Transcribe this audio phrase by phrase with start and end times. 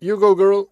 [0.00, 0.62] You go, girl.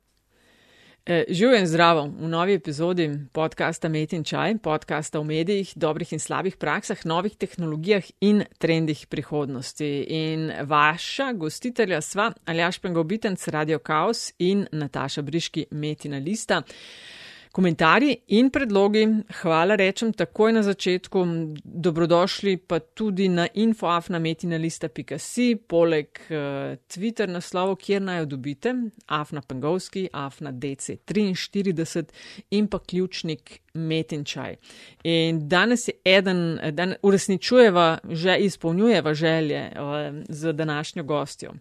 [1.07, 6.13] Eh, Živijo in zdravo v novi epizodi podcasta Met in Čaj, podcasta o medijih, dobrih
[6.13, 10.05] in slabih praksah, novih tehnologijah in trendih prihodnosti.
[10.09, 16.63] In vaša gostitelja sva Aljaš Pengovitenc, Radio Chaos in Nataša Briški, Metina Lista.
[17.53, 19.07] Komentarji in predlogi,
[19.41, 21.27] hvala rečem takoj na začetku,
[21.65, 26.37] dobrodošli pa tudi na infoafnametinalista.si, poleg uh,
[26.89, 28.75] Twitter naslovo, kjer naj jo dobite,
[29.07, 32.05] afna pengovski, afna DC43
[32.51, 34.57] in pa ključnik metinčaj.
[35.05, 39.79] In danes je eden, dan, uresničujeva, že izpolnjujeva želje uh,
[40.29, 41.53] z današnjo gostjo.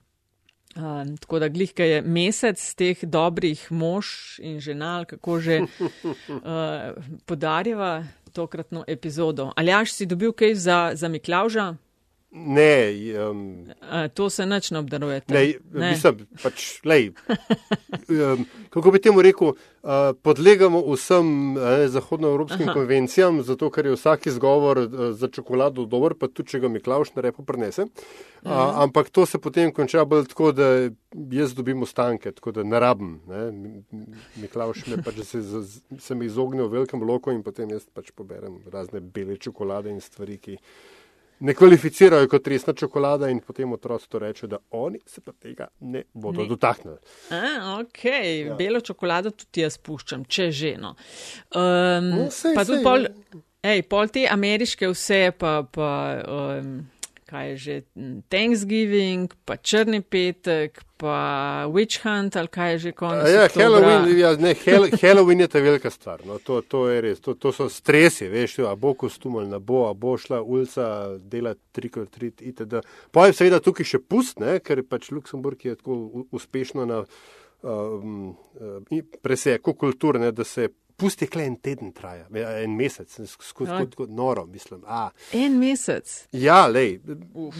[0.77, 6.93] Uh, tako da glihka je mesec teh dobrih mož in žena, kako že uh,
[7.25, 9.51] podarjava tokratno epizodo.
[9.55, 11.73] Ali jaš si dobil kaj za, za Miklauža?
[12.45, 12.93] Ne,
[13.29, 15.21] um, uh, to se nič ne obdaruje.
[15.27, 15.41] Ne,
[15.73, 15.89] ne.
[15.91, 17.09] mislim, pač, lej,
[18.09, 22.73] um, kako bi temu rekel, uh, podlegamo vsem eh, zahodnoevropskim Aha.
[22.73, 27.15] konvencijam, zato ker je vsak izgovor uh, za čokolado dober, pa tudi če ga Miklauš
[27.15, 27.87] na repo prenese.
[28.43, 28.51] Uh,
[28.83, 30.67] ampak to se potem konča bolj tako, da
[31.31, 33.17] jaz dobim ostanke, tako da ne rabim.
[34.37, 35.41] Miklauš me pač se,
[35.99, 40.03] se mi izogne v velikem loku in potem jaz pač poberem razne bele čokolade in
[40.03, 40.59] stvari, ki
[41.39, 45.67] ne kvalificirajo kot resna čokolada in potem otroci to rečejo, da oni se pa tega
[45.79, 46.47] ne bodo ne.
[46.47, 46.97] dotaknili.
[47.29, 48.55] A, ok, ja.
[48.55, 50.95] belo čokolado tudi jaz puščam, če ženo.
[51.55, 53.09] Um, no, sej, pa tudi pol,
[53.63, 55.59] ej, pol te ameriške vse pa.
[55.71, 55.89] pa
[56.27, 56.77] um,
[57.27, 57.75] kaj je že
[58.31, 63.27] Thanksgiving, pa Črni petek, pa Witch Hunt ali kaj je že konec.
[63.29, 64.55] Ja, Halloween, ja, ne,
[65.01, 66.23] Halloween je ta velika stvar.
[66.25, 69.59] No, to, to je res, to, to so stresi, veš, a bo kostum ali ne
[69.59, 72.81] bo, a bo šla ulica delati trikrat trit itd.
[73.11, 77.03] Pa je seveda tukaj še pust, ne, ker pač Luksemburg je tako uspešno na
[77.61, 82.25] um, uh, preseku kulturne, da se pusti kle en teden traja,
[82.63, 83.85] en mesec, skozi ja.
[83.95, 84.83] kot noro, mislim.
[84.85, 85.09] A.
[85.37, 86.27] En mesec.
[86.31, 86.97] Ja, lej,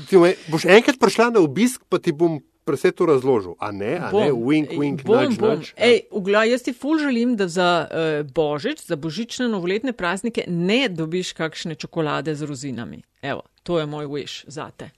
[0.09, 3.55] ti boš enkrat prišla na obisk, pa ti bom vse to razložil.
[3.59, 4.21] A ne, a bom.
[4.23, 5.55] ne, wink, wink, bom, nudge, bom.
[5.55, 10.43] Nudge, Ej, ugla, jaz ti ful želim, da za uh, božič, za božične novoletne praznike
[10.47, 13.03] ne dobiš kakšne čokolade z rozinami.
[13.21, 14.89] Evo, to je moj wish za te.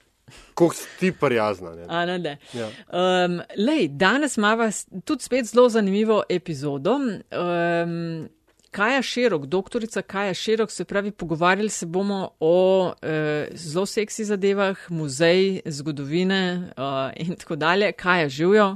[0.53, 1.75] Kako si ti prijazna?
[1.75, 1.85] Ne?
[1.87, 2.37] A, ne, ne.
[2.53, 2.67] Ja.
[2.67, 4.69] Um, lej, danes imamo
[5.05, 6.95] tudi spet zelo zanimivo epizodo.
[6.95, 8.29] Um,
[8.71, 14.77] Kaja Širok, doktorica Kaja Širok, se pravi, pogovarjali se bomo o e, zelo seksi zadevah,
[14.89, 16.81] muzej, zgodovine e,
[17.15, 17.91] in tako dalje.
[17.91, 18.75] Kaja živijo?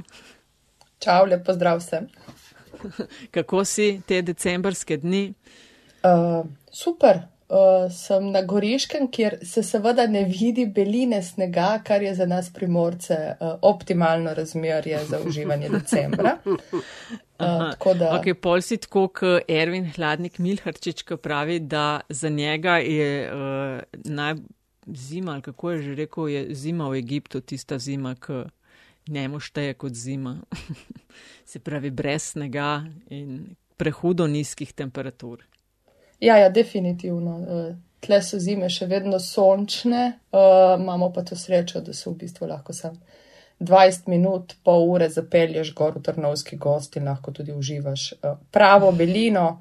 [0.98, 2.08] Čau, lepo zdrav vsem.
[3.34, 5.34] Kako si te decembrske dni?
[6.02, 12.14] Uh, super, uh, sem na Goriškem, kjer se seveda ne vidi beline snega, kar je
[12.14, 16.38] za nas primorce uh, optimalno razmerje za uživanje decembra.
[17.34, 18.12] Uh, da...
[18.14, 23.80] Ok, pol si tako, kot Ervin Hladnik Milharčič, ki pravi, da za njega je uh,
[24.04, 24.36] naj
[24.86, 28.44] zima, ali kako je že rekel, je zima v Egiptu tista zima, ki
[29.06, 30.36] njemu šteje kot zima.
[31.50, 35.42] se pravi, brez snega in prehudo nizkih temperatur.
[36.20, 37.36] Ja, ja, definitivno.
[37.38, 40.04] Uh, tle so zime še vedno sončne,
[40.34, 42.98] uh, imamo pa to srečo, da so v bistvu lahko sam
[43.60, 48.92] 20 minut, pol ure zapelješ gor v Trnovski gost in lahko tudi uživaš uh, pravo
[48.92, 49.60] belino,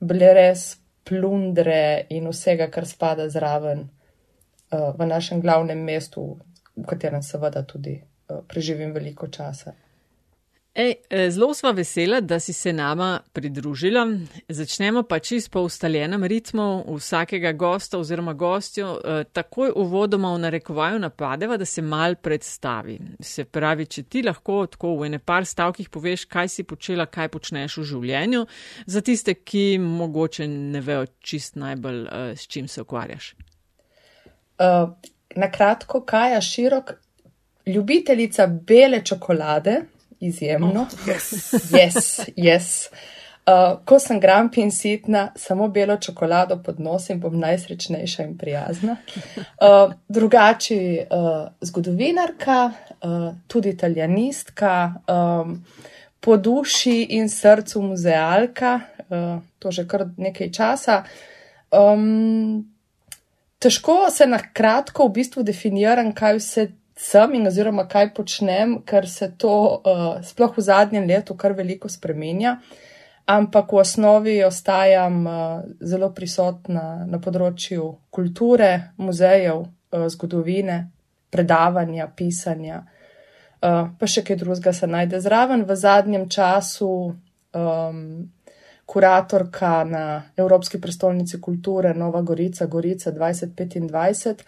[0.00, 6.34] bleres, plundre in vsega, kar spada zraven uh, v našem glavnem mestu,
[6.74, 9.76] v katerem seveda tudi uh, preživim veliko časa.
[10.74, 14.08] Ej, e, zelo sva vesela, da si se nama pridružila.
[14.48, 18.96] Začnemo pa čist po ustaljenem ritmu vsakega gosta oziroma gostjo.
[19.04, 22.98] E, takoj uvodoma v narekovaju napadeva, da se mal predstavi.
[23.20, 27.30] Se pravi, če ti lahko tako v ene par stavkih poveš, kaj si počela, kaj
[27.30, 28.44] počneš v življenju,
[28.86, 33.34] za tiste, ki mogoče ne vejo čist najbolj, e, s čim se ukvarjaš.
[34.58, 34.90] Uh,
[35.38, 36.96] na kratko, Kaja Širok,
[37.66, 39.84] ljubiteljica bele čokolade
[40.26, 40.86] izjemno.
[40.86, 41.32] Oh, yes,
[41.72, 42.20] yes.
[42.36, 42.70] yes.
[43.44, 48.96] Uh, ko sem grampi in sitna, samo belo čokolado pod nosom, bom najsrečnejša in prijazna.
[49.36, 55.58] Uh, drugači uh, zgodovinarka, uh, tudi italijanistka, um,
[56.20, 58.80] po duši in srcu muzealka,
[59.10, 61.02] uh, to že kar nekaj časa.
[61.68, 62.64] Um,
[63.58, 69.08] težko se na kratko v bistvu definiram, kaj vse sem in oziroma kaj počnem, ker
[69.08, 72.58] se to uh, sploh v zadnjem letu kar veliko spremenja.
[73.26, 75.36] Ampak v osnovi ostajam uh,
[75.80, 80.84] zelo prisotna na področju kulture, muzejev, uh, zgodovine,
[81.34, 82.84] predavanja, pisanja.
[83.98, 85.64] pa še kaj drugega se najde zraven.
[85.64, 88.30] V zadnjem času um,
[88.86, 90.04] kuratorka na
[90.36, 94.44] Evropski prestolnici kulture Nova Gorica, Gorica 2025,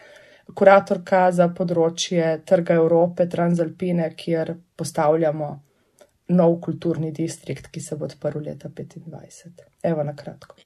[0.54, 5.50] kuratorka za področje trga Evrope, Transalpine, kjer postavljamo
[6.37, 9.66] nov kulturni distrikt, ki se bo odprl leta 2025.
[9.87, 10.56] Evo na kratko.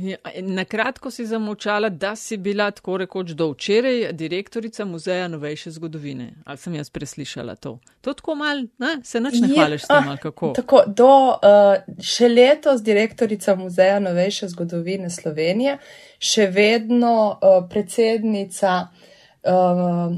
[0.00, 5.74] Ja, na kratko si zamočala, da si bila tako rekoč do včeraj direktorica Muzeja novejše
[5.76, 6.30] zgodovine.
[6.44, 7.74] Ali sem jaz preslišala to?
[8.00, 8.94] To tako mal, ne?
[9.04, 10.52] se nič ne hvališ s tem, ali kako?
[10.56, 15.76] Tako, do uh, še letos direktorica Muzeja novejše zgodovine Slovenije,
[16.18, 19.10] še vedno uh, predsednica uh,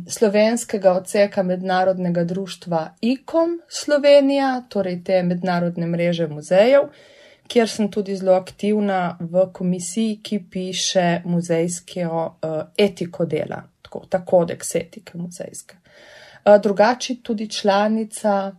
[0.08, 6.90] slovenskega odseka mednarodnega društva ICOM Slovenija, torej te mednarodne mreže muzejev
[7.48, 14.24] kjer sem tudi zelo aktivna v komisiji, ki piše muzejsko uh, etiko dela, tako, ta
[14.24, 15.76] kodeks etike muzejske.
[15.76, 18.54] Uh, drugače tudi članica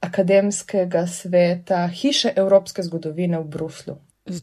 [0.00, 3.96] akademskega sveta Hiše Evropske zgodovine v Bruslu.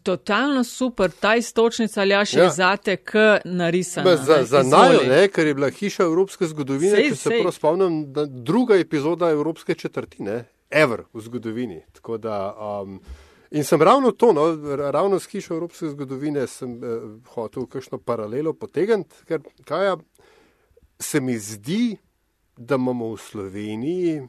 [0.03, 2.49] Totalno super, ta istočnica ali še ja.
[2.53, 4.13] zate, k narisana.
[4.15, 7.97] Za, za najo, ne, ker je bila hiša Evropske zgodovine, sej, če se prav spomnim,
[8.45, 11.81] druga epizoda Evropske četrtine, ever v zgodovini.
[11.97, 13.01] Tako da, um,
[13.51, 14.45] In sem ravno to, no,
[14.91, 17.01] ravno s hišo evropske zgodovine, sem eh,
[17.33, 19.97] hotel kakšno paralelo potegniti, ker kaj ja,
[20.99, 21.97] se mi zdi,
[22.55, 24.21] da imamo v Sloveniji,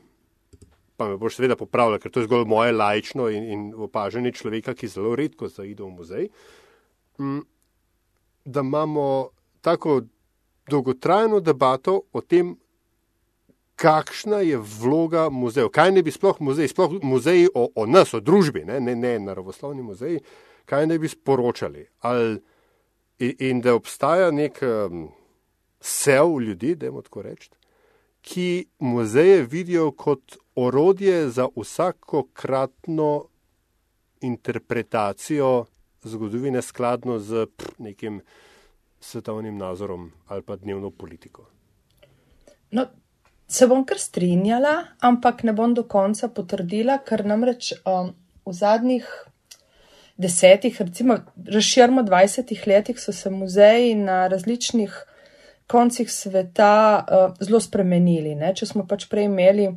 [0.96, 4.74] pa me boš seveda popravljal, ker to je zgolj moje lajčno in, in opažanje človeka,
[4.74, 6.28] ki zelo redko zaide v muzej,
[7.20, 7.40] mm,
[8.44, 9.06] da imamo
[9.60, 10.02] tako
[10.70, 12.56] dolgotrajno debato o tem,
[13.76, 18.20] kakšna je vloga muzejev, kaj ne bi sploh muzeji, sploh muzeji o, o nas, o
[18.20, 20.20] družbi, ne, ne, ne naravoslovni muzeji,
[20.70, 21.86] kaj ne bi sporočali.
[22.06, 22.38] Ali,
[23.18, 25.08] in, in da obstaja nek um,
[25.80, 27.56] sev ljudi, da jim tako rečem,
[28.22, 33.24] ki muzeje vidijo kot orodje za vsakokratno
[34.20, 35.64] interpretacijo
[36.02, 38.20] zgodovine skladno z pr, nekim
[39.00, 41.46] svetovnim nazorom ali pa dnevno politiko.
[42.70, 42.86] No,
[43.52, 44.72] Se bom kar strinjala,
[45.04, 48.14] ampak ne bom do konca potrdila, ker namreč um,
[48.48, 49.08] v zadnjih
[50.16, 51.18] desetih, recimo
[51.56, 54.94] razširmo dvajsetih letih, so se muzeji na različnih
[55.72, 58.34] koncih sveta uh, zelo spremenili.
[58.36, 58.52] Ne?
[58.54, 59.70] Če smo pač prej imeli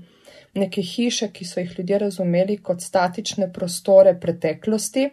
[0.55, 5.09] neke hiše, ki so jih ljudje razumeli kot statične prostore preteklosti,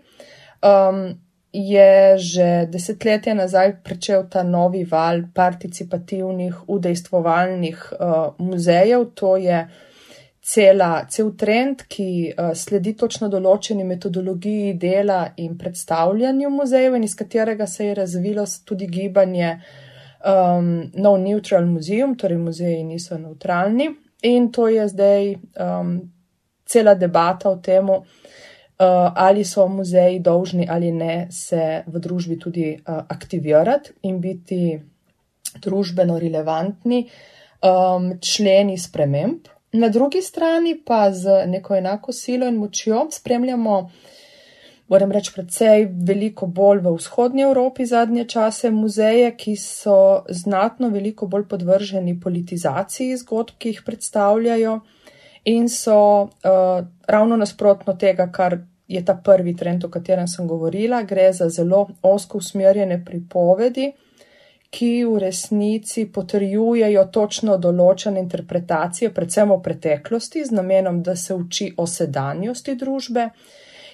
[0.63, 1.05] um,
[1.53, 9.11] je že desetletje nazaj pričel ta novi val participativnih, udejstvovalnih uh, muzejev.
[9.15, 9.67] To je
[10.43, 17.15] cela, cel trend, ki uh, sledi točno določeni metodologiji dela in predstavljanju muzejev in iz
[17.19, 19.59] katerega se je razvilo tudi gibanje
[20.25, 23.91] um, No Neutral Museum, torej muzeji niso neutralni.
[24.23, 25.97] In to je zdaj um,
[26.65, 27.89] cela debata o tem,
[28.83, 34.81] Eh, ali so muzeji dolžni ali ne se v družbi tudi uh, aktivirati in biti
[35.63, 39.51] družbeno relevantni um, členi sprememb.
[39.73, 43.77] Na drugi strani pa z neko enako silo in močjo spremljamo,
[44.89, 51.27] moram reči, predvsej veliko bolj v vzhodnji Evropi zadnje čase muzeje, ki so znatno veliko
[51.27, 54.81] bolj podvrženi politizaciji zgodb, ki jih predstavljajo.
[55.45, 58.59] In so uh, ravno nasprotno tega, kar
[58.89, 61.03] je ta prvi trend, o katerem sem govorila.
[61.03, 63.93] Gre za zelo osko usmerjene pripovedi,
[64.73, 71.73] ki v resnici potrjujejo točno določene interpretacije, predvsem o preteklosti, z namenom, da se uči
[71.77, 73.29] o sedanjosti družbe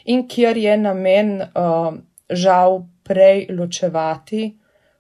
[0.09, 1.95] in kjer je namen uh,
[2.31, 4.49] žal prej ločevati,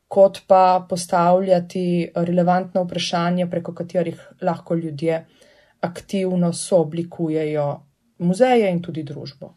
[0.08, 5.26] kot pa postavljati relevantna vprašanja, preko katerih lahko ljudje
[5.80, 7.68] aktivno sooblikujejo
[8.18, 9.54] muzeje in tudi družbo.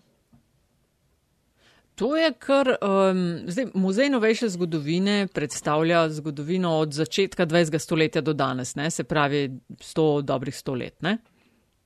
[1.95, 7.79] To je kar, um, zdaj, muzej novejše zgodovine predstavlja zgodovino od začetka 20.
[7.79, 8.89] stoletja do danes, ne?
[8.91, 11.01] se pravi 100 dobrih 100 let.
[11.01, 11.17] Ne?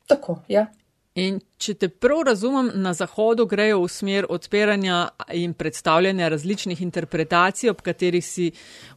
[0.08, 0.68] Tako, ja.
[1.16, 4.98] In če te prav razumem, na Zahodu grejo v smer odpiranja
[5.32, 8.50] in predstavljanja različnih interpretacij, ob katerih si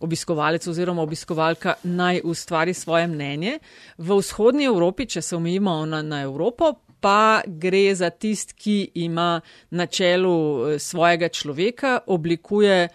[0.02, 3.60] obiskovalec oziroma obiskovalka naj ustvari svoje mnenje.
[4.02, 9.40] V vzhodnji Evropi, če se omejimo na, na Evropo, pa gre za tist, ki ima
[9.70, 10.34] na čelu
[10.74, 12.88] eh, svojega človeka, oblikuje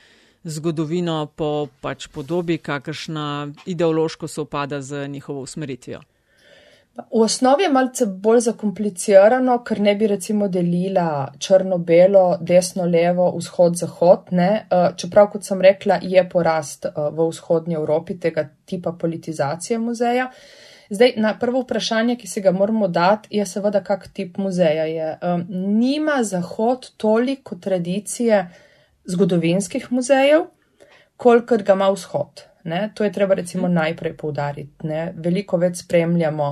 [0.43, 6.03] zgodovino po pač podobi, kakršna ideološko se upada z njihovo usmeritvijo.
[6.93, 14.29] V osnovi je malce bolj zakomplicirano, ker ne bi recimo delila črno-belo, desno-levo, vzhod-zahod.
[14.37, 20.29] Eh, čeprav, kot sem rekla, je porast eh, v vzhodnji Evropi tega tipa politizacije muzeja.
[20.89, 25.17] Zdaj, na prvo vprašanje, ki si ga moramo dati, je seveda, kak tip muzeja je.
[25.21, 25.45] Um,
[25.79, 28.45] nima Zahod toliko tradicije
[29.05, 30.45] zgodovinskih muzejev,
[31.17, 32.45] kolikor ga ima vzhod.
[32.63, 32.89] Ne?
[32.95, 34.87] To je treba recimo najprej poudariti.
[34.87, 35.11] Ne?
[35.15, 36.49] Veliko več spremljamo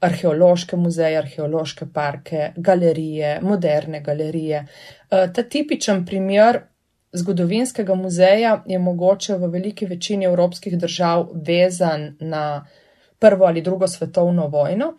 [0.00, 4.64] arheološke muzeje, arheološke parke, galerije, moderne galerije.
[4.64, 6.60] Uh, ta tipičen primer
[7.12, 12.66] zgodovinskega muzeja je mogoče v veliki večini evropskih držav vezan na
[13.18, 14.92] prvo ali drugo svetovno vojno,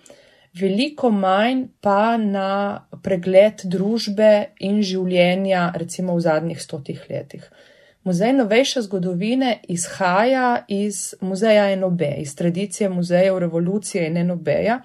[0.59, 7.45] veliko manj pa na pregled družbe in življenja recimo v zadnjih stotih letih.
[8.03, 14.79] Muzej novejše zgodovine izhaja iz muzeja NOB, iz tradicije muzejev revolucije in NOB-ja,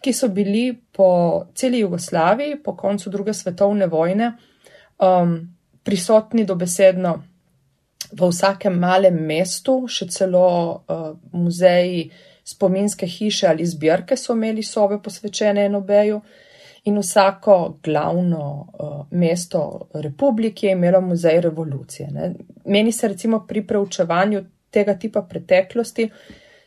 [0.00, 4.32] ki so bili po celi Jugoslaviji po koncu druge svetovne vojne
[4.98, 7.22] um, prisotni dobesedno
[8.12, 10.48] v vsakem malem mestu, še celo
[10.88, 12.10] uh, muzeji,
[12.46, 16.20] spominske hiše ali zbirke so imeli sobe posvečene enobeju.
[16.86, 22.10] In vsako glavno uh, mesto republike je imelo muzej revolucije.
[22.10, 22.34] Ne.
[22.64, 26.10] Meni se recimo pri preučevanju tega tipa preteklosti,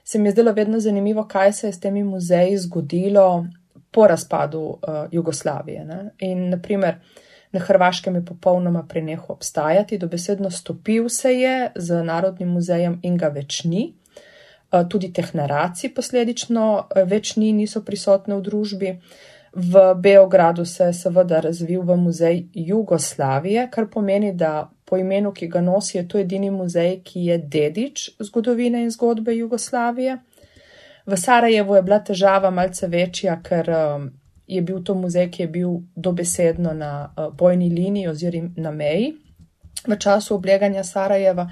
[0.03, 3.45] se mi je zdelo vedno zanimivo, kaj se je s temi muzeji zgodilo
[3.91, 4.77] po razpadu uh,
[5.11, 5.85] Jugoslavije.
[5.85, 6.09] Ne.
[6.19, 12.49] In naprimer, uh, na Hrvaškem je popolnoma prenehal obstajati, dobesedno stopil se je z Narodnim
[12.49, 13.93] muzejem in ga več ni.
[14.71, 16.65] Eh, tudi teh naracij posledično
[17.09, 18.91] več ni, niso prisotne v družbi.
[19.53, 25.47] V Beogradu se je seveda razvil v muzej Jugoslavije, kar pomeni, da po imenu, ki
[25.47, 30.17] ga nosi, je to edini muzej, ki je dedič zgodovine in zgodbe Jugoslavije.
[31.05, 33.71] V Sarajevu je bila težava malce večja, ker
[34.47, 39.13] je bil to muzej, ki je bil dobesedno na uh, bojni liniji oziroma na meji
[39.87, 41.49] v času obleganja Sarajeva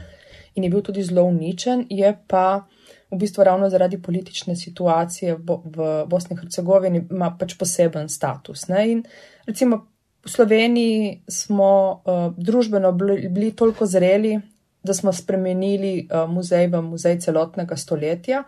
[0.55, 2.65] in je bil tudi zelo uničen, je pa
[3.11, 8.67] v bistvu ravno zaradi politične situacije v, v Bosni in Hercegovini ima pač poseben status.
[8.67, 8.83] Ne?
[8.91, 9.03] In
[9.47, 9.85] recimo
[10.25, 11.71] v Sloveniji smo
[12.03, 14.39] uh, družbeno bili, bili toliko zreli,
[14.83, 18.43] da smo spremenili uh, muzej v muzej celotnega stoletja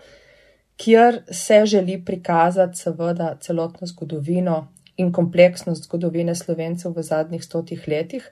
[0.79, 8.29] kjer se želi prikazati seveda celotno zgodovino in kompleksnost zgodovine slovencev v zadnjih stotih letih.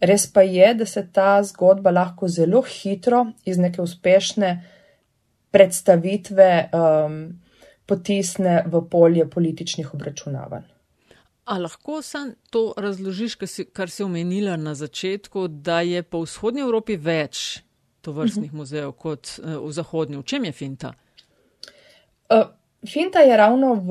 [0.00, 4.50] Res pa je, da se ta zgodba lahko zelo hitro iz neke uspešne
[5.54, 7.18] predstavitve um,
[7.86, 10.66] potisne v polje političnih obračunavanj.
[11.44, 13.36] A lahko sam to razložiš,
[13.72, 17.60] kar si omenila na začetku, da je po vzhodnji Evropi več
[18.00, 18.56] tovrstnih uh mhm.
[18.56, 18.58] -huh.
[18.58, 20.16] muzejev kot uh, v zahodnji?
[20.16, 20.92] V čem je finta?
[22.30, 22.46] Uh,
[22.92, 23.90] finta je ravno v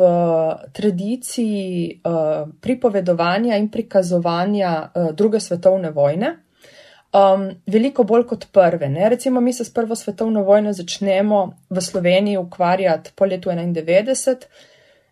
[0.73, 6.42] tradiciji uh, pripovedovanja in prikazovanja uh, druge svetovne vojne.
[7.13, 8.89] Um, veliko bolj kot prve.
[8.89, 9.09] Ne?
[9.09, 14.45] Recimo, mi se s prvo svetovno vojno začnemo v Sloveniji ukvarjati po letu 91.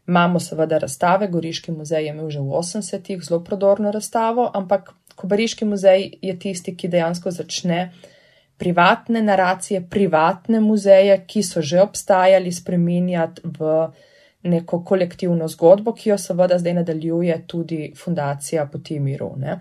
[0.07, 5.65] Imamo seveda razstave, Goriški muzej je imel že v 80-ih zelo prodorno razstavo, ampak Kobariški
[5.65, 7.91] muzej je tisti, ki dejansko začne
[8.57, 13.91] privatne naracije, privatne muzeje, ki so že obstajali, spreminjati v
[14.43, 19.33] neko kolektivno zgodbo, ki jo seveda zdaj nadaljuje tudi fundacija Poti miru.
[19.37, 19.59] Ne.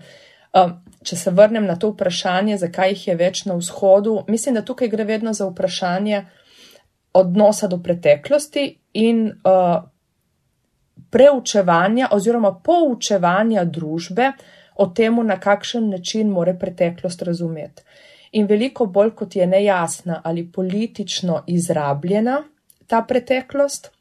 [0.53, 4.65] Um, če se vrnem na to vprašanje, zakaj jih je več na vzhodu, mislim, da
[4.65, 6.25] tukaj gre vedno za vprašanje
[7.13, 9.81] odnosa do preteklosti in uh,
[11.11, 14.31] preučevanja oziroma poučevanja družbe
[14.75, 17.83] o tem, na kakšen način more preteklost razumeti
[18.31, 22.43] in veliko bolj kot je nejasna ali politično izrabljena
[22.87, 23.91] ta preteklost,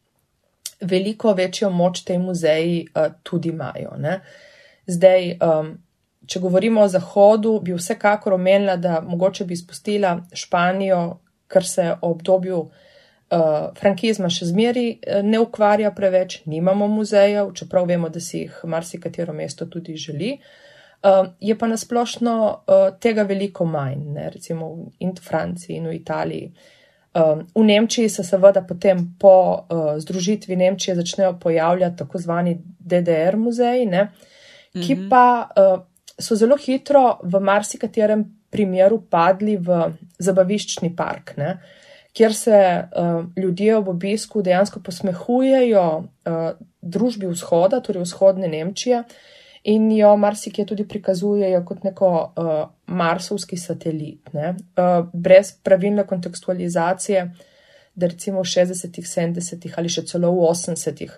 [0.80, 3.96] veliko večjo moč te muzeji uh, tudi imajo.
[3.98, 4.20] Ne?
[4.86, 5.74] Zdaj, um,
[6.26, 11.02] če govorimo o Zahodu, bi vsekakor omenila, da mogoče bi izpustila Španijo,
[11.50, 17.88] ker se v obdobju uh, frankizma še zmeri uh, ne ukvarja preveč, nimamo muzejev, čeprav
[17.90, 20.36] vemo, da si jih marsikatero mesto tudi želi.
[21.00, 24.28] Uh, je pa nasplošno uh, tega veliko manj, ne?
[24.34, 26.52] recimo in v Franciji in v Italiji.
[27.10, 29.32] Um, v Nemčiji se seveda potem po
[29.66, 34.10] uh, združitvi Nemčije začnejo pojavljati tako zvani DDR muzeji, ne?
[34.72, 35.08] ki mm -hmm.
[35.10, 35.80] pa uh,
[36.20, 39.84] so zelo hitro v marsikaterem primeru padli v
[40.18, 41.54] zabaviščni park, ne?
[42.12, 46.40] kjer se uh, ljudje ob obisku dejansko posmehujejo uh,
[46.82, 49.04] družbi vzhoda, torej vzhodne Nemčije,
[49.70, 52.50] in jo marsikje tudi prikazujejo kot neko uh,
[52.86, 57.28] marsovski satelit, uh, brez pravilne kontekstualizacije,
[57.94, 61.14] da recimo v 60-ih, 70-ih ali še celo v 80-ih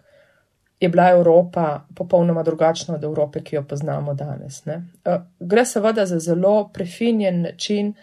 [0.83, 4.63] je bila Evropa popolnoma drugačna od Evrope, ki jo poznamo danes.
[4.67, 7.95] Uh, gre seveda za zelo prefinjen način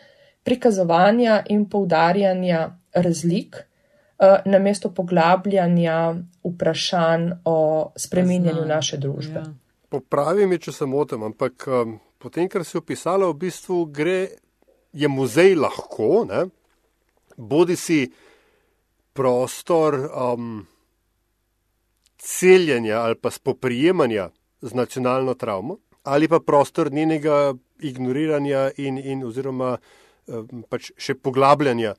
[0.44, 3.56] prikazovanja in poudarjanja razlik.
[4.20, 9.40] uh, namesto poglabljanja vprašanj o spreminjanju naše družbe.
[9.40, 9.54] Ja.
[9.90, 14.28] Popravi mi, če se motim, ampak um, potem, kar si opisala, v bistvu gre,
[14.94, 16.46] je muzej lahko, ne?
[17.38, 18.04] bodi si
[19.14, 20.68] prostor um,
[22.20, 24.30] celjenja ali pa spoprijemanja
[24.62, 29.78] z nacionalno travmo, ali pa prostor njenega ignoriranja in, in oziroma
[30.28, 31.94] um, pač še poglabljanja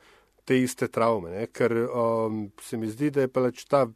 [0.44, 1.30] te iste travme.
[1.30, 1.46] Ne?
[1.46, 3.86] Ker um, se mi zdi, da je pač ta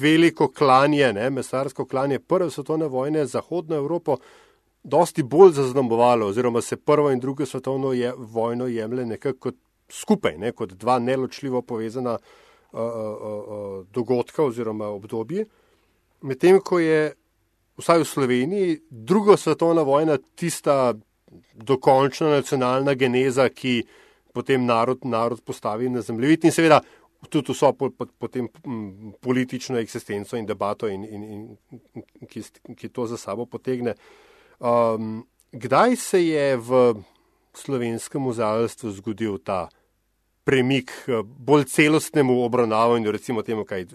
[0.00, 1.30] veliko klanje, ne?
[1.30, 4.18] mesarsko klanje prve svetovne vojne Zahodno Evropo
[4.84, 10.36] dosti bolj zaznamovalo, oziroma se prvo in drugo svetovno je, vojno jemlje nekako kot skupaj,
[10.38, 10.52] ne?
[10.52, 12.43] kot dva neločljivo povezana uh,
[13.92, 15.46] dogodka oziroma obdobje.
[16.22, 17.12] Medtem ko je
[17.78, 20.94] vsaj v Sloveniji druga svetovna vojna tista
[21.54, 23.82] dokončna nacionalna geneza, ki
[24.34, 26.80] potem narod, narod postavi na zemljevid in seveda
[27.30, 28.48] tudi vso po, po, potem
[29.20, 32.42] politično eksistenco in debato, in, in, in, ki,
[32.76, 33.94] ki to za sabo potegne.
[34.58, 36.82] Um, kdaj se je v
[37.54, 39.68] slovenskem muzealstvu zgodil ta
[40.44, 43.86] premik eh, bolj celostnemu obravnavanju, recimo temu, kaj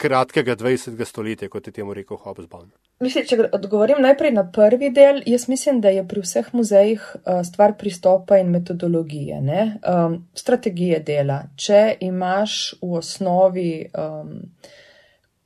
[0.00, 1.04] kratkega 20.
[1.04, 2.70] stoletja, kot je temu rekel Hobsbawm.
[3.00, 7.40] Mislim, če odgovorim najprej na prvi del, jaz mislim, da je pri vseh muzejih uh,
[7.44, 11.38] stvar pristopa in metodologije, um, strategije dela.
[11.56, 14.34] Če imaš v osnovi um,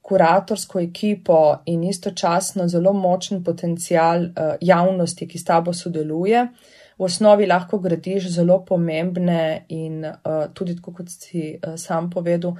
[0.04, 6.48] kuratorsko ekipo in istočasno zelo močen potencial uh, javnosti, ki s tabo sodeluje,
[6.98, 12.54] v osnovi lahko gradiš zelo pomembne in uh, tudi, kot si uh, sam povedal,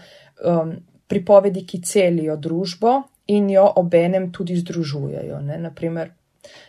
[0.44, 0.74] um,
[1.08, 5.40] pripovedi, ki celijo družbo in jo obenem tudi združujejo.
[5.40, 5.58] Ne?
[5.58, 6.10] Naprimer,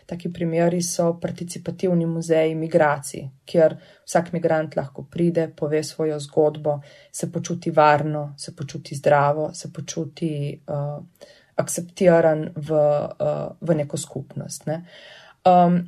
[0.06, 6.80] taki primeri so participativni muzeji migracij, kjer vsak migrant lahko pride, pove svojo zgodbo,
[7.12, 11.02] se počuti varno, se počuti zdravo, se počuti uh,
[11.56, 14.68] akceptiran v, uh, v neko skupnost.
[14.68, 14.84] Ne?
[15.46, 15.82] Um,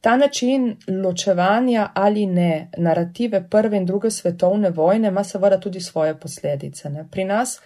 [0.00, 6.14] Ta način ločevanja ali ne narative prve in druge svetovne vojne ima seveda tudi svoje
[6.20, 6.90] posledice.
[6.90, 7.06] Ne.
[7.10, 7.60] Pri nas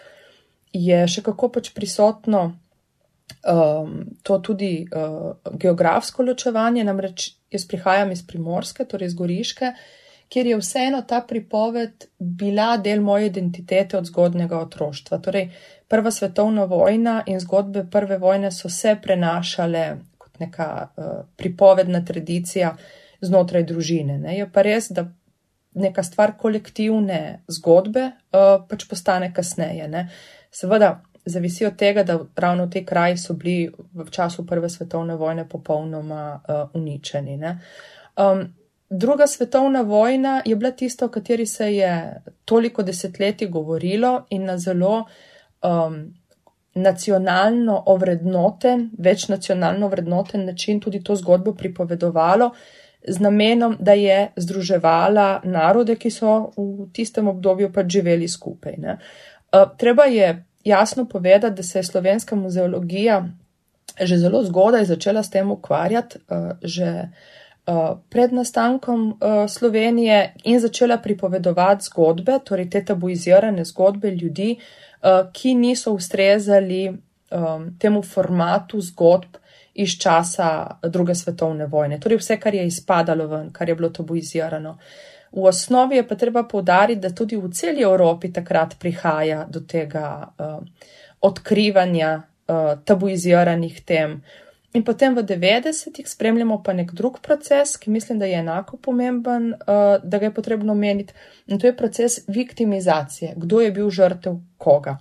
[0.72, 8.24] je še kako pač prisotno um, to tudi uh, geografsko ločevanje, namreč jaz prihajam iz
[8.26, 9.72] Primorske, torej iz Goriške,
[10.28, 15.18] kjer je vseeno ta pripoved bila del moje identitete od zgodnega otroštva.
[15.22, 15.50] Torej,
[15.88, 19.84] prva svetovna vojna in zgodbe prve vojne so se prenašale
[20.38, 21.04] neka uh,
[21.36, 22.76] pripovedna tradicija
[23.20, 24.18] znotraj družine.
[24.18, 24.38] Ne.
[24.38, 25.06] Je pa res, da
[25.74, 29.88] neka stvar kolektivne zgodbe uh, pač postane kasneje.
[29.88, 30.08] Ne.
[30.54, 35.48] Seveda, zavisi od tega, da ravno te kraji so bili v času Prve svetovne vojne
[35.48, 37.38] popolnoma uh, uničeni.
[38.16, 38.44] Um,
[38.90, 44.58] druga svetovna vojna je bila tista, o kateri se je toliko desetletij govorilo in na
[44.58, 45.04] zelo
[45.62, 46.14] um,
[46.74, 52.50] nacionalno ovrednoten, večnacionalno ovrednoten način tudi to zgodbo pripovedovalo.
[53.08, 58.72] Z namenom, da je združevala narode, ki so v tistem obdobju pač živeli skupaj.
[58.80, 58.98] Uh,
[59.54, 63.28] Eh, treba je jasno povedati, da se je slovenska muzeologija
[64.00, 67.08] že zelo zgodaj začela s tem ukvarjati, uh, že
[67.66, 74.56] uh, pred nastankom Slovenije in začela pripovedovati zgodbe, torej te tabuizirane zgodbe ljudi,
[75.32, 79.36] ki niso ustrezali um, temu formatu zgodb
[79.74, 81.98] iz časa druge svetovne vojne.
[82.00, 84.70] Torej vse, kar je izpadalo ven, kar je bilo tabuizirano.
[84.70, 89.60] Uh, V osnovi je pa treba povdariti, da tudi v celi Evropi takrat prihaja do
[89.66, 90.62] tega uh,
[91.20, 94.20] odkrivanja uh, tabuiziranih tem.
[94.74, 99.52] In potem v 90-ih spremljamo pa nek drug proces, ki mislim, da je enako pomemben,
[99.52, 101.14] uh, da ga je potrebno omeniti,
[101.46, 103.34] in to je proces viktimizacije.
[103.36, 104.96] Kdo je bil žrtev koga?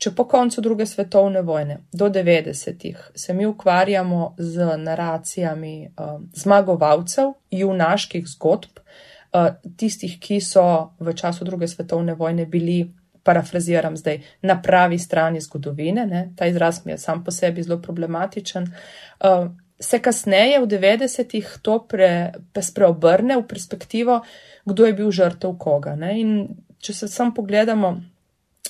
[0.00, 7.34] Če po koncu druge svetovne vojne do 90-ih se mi ukvarjamo z naracijami uh, zmagovalcev,
[7.50, 10.64] junaških zgodb, uh, tistih, ki so
[10.96, 12.86] v času druge svetovne vojne bili,
[13.22, 16.06] parafraziram zdaj, na pravi strani zgodovine.
[16.06, 16.28] Ne?
[16.36, 18.68] Ta izraz mi je sam po sebi zelo problematičen.
[19.20, 22.32] Uh, se kasneje v 90-ih to pre,
[22.74, 24.20] preobrne v perspektivo,
[24.64, 25.96] kdo je bil žrtev koga.
[25.96, 26.20] Ne?
[26.20, 26.32] In
[26.80, 27.96] če se sam pogledamo,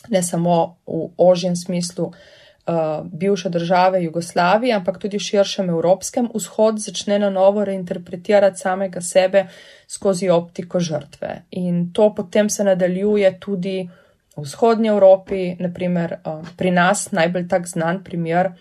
[0.08, 6.78] ne samo v ožjem smislu, uh, bivše države Jugoslavije, ampak tudi v širšem evropskem, vzhod
[6.78, 9.46] začne na novo reinterpretirati samega sebe
[9.88, 11.42] skozi optiko žrtve.
[11.50, 13.88] In to potem se nadaljuje tudi
[14.37, 18.53] v vzhodnji Evropi, naprimer uh, pri nas najbolj tak znan primer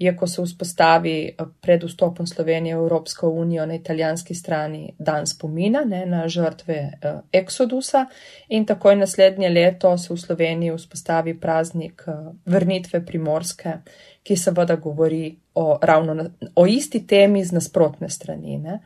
[0.00, 5.26] je, ko se vzpostavi eh, pred vstopom Slovenije v Evropsko unijo na italijanski strani dan
[5.26, 8.06] spomina ne, na žrtve eh, Exodusa
[8.48, 13.74] in takoj naslednje leto se v Sloveniji vzpostavi praznik eh, vrnitve primorske,
[14.22, 16.24] ki seveda govori o, ravno na,
[16.56, 18.58] o isti temi z nasprotne strani.
[18.58, 18.80] Ne.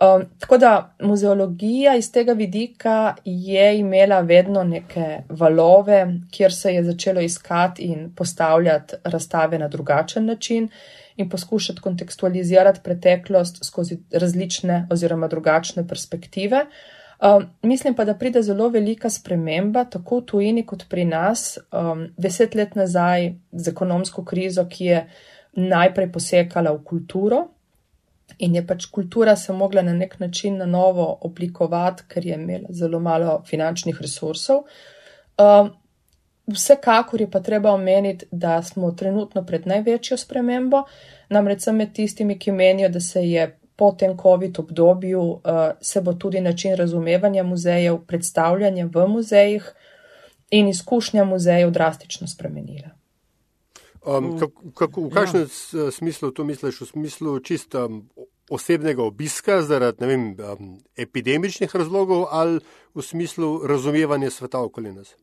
[0.00, 6.84] Um, tako da muzeologija iz tega vidika je imela vedno neke valove, kjer se je
[6.84, 10.68] začelo iskati in postavljati razstave na drugačen način
[11.16, 16.66] in poskušati kontekstualizirati preteklost skozi različne oziroma drugačne perspektive.
[17.36, 22.08] Um, mislim pa, da pride zelo velika sprememba, tako v tujini kot pri nas, um,
[22.16, 25.06] deset let nazaj z ekonomsko krizo, ki je
[25.52, 27.46] najprej posekala v kulturo,
[28.38, 32.68] In je pač kultura se mogla na nek način na novo oblikovati, ker je imela
[32.70, 34.64] zelo malo finančnih resursov.
[35.38, 35.70] Um,
[36.46, 40.84] vsekakor je pa treba omeniti, da smo trenutno pred največjo spremembo,
[41.28, 45.40] namreč sem med tistimi, ki menijo, da se je po tem COVID obdobju uh,
[45.80, 49.72] se bo tudi način razumevanja muzejev, predstavljanja v muzejih
[50.50, 52.94] in izkušnja muzejev drastično spremenila.
[54.04, 55.90] Um, kak, kak, v kakšnem ja.
[55.90, 56.80] smislu to misliš?
[56.80, 58.02] V smislu čisto um,
[58.50, 62.60] osebnega obiska zaradi vem, um, epidemičnih razlogov ali
[62.94, 65.14] v smislu razumevanja sveta okoli nas?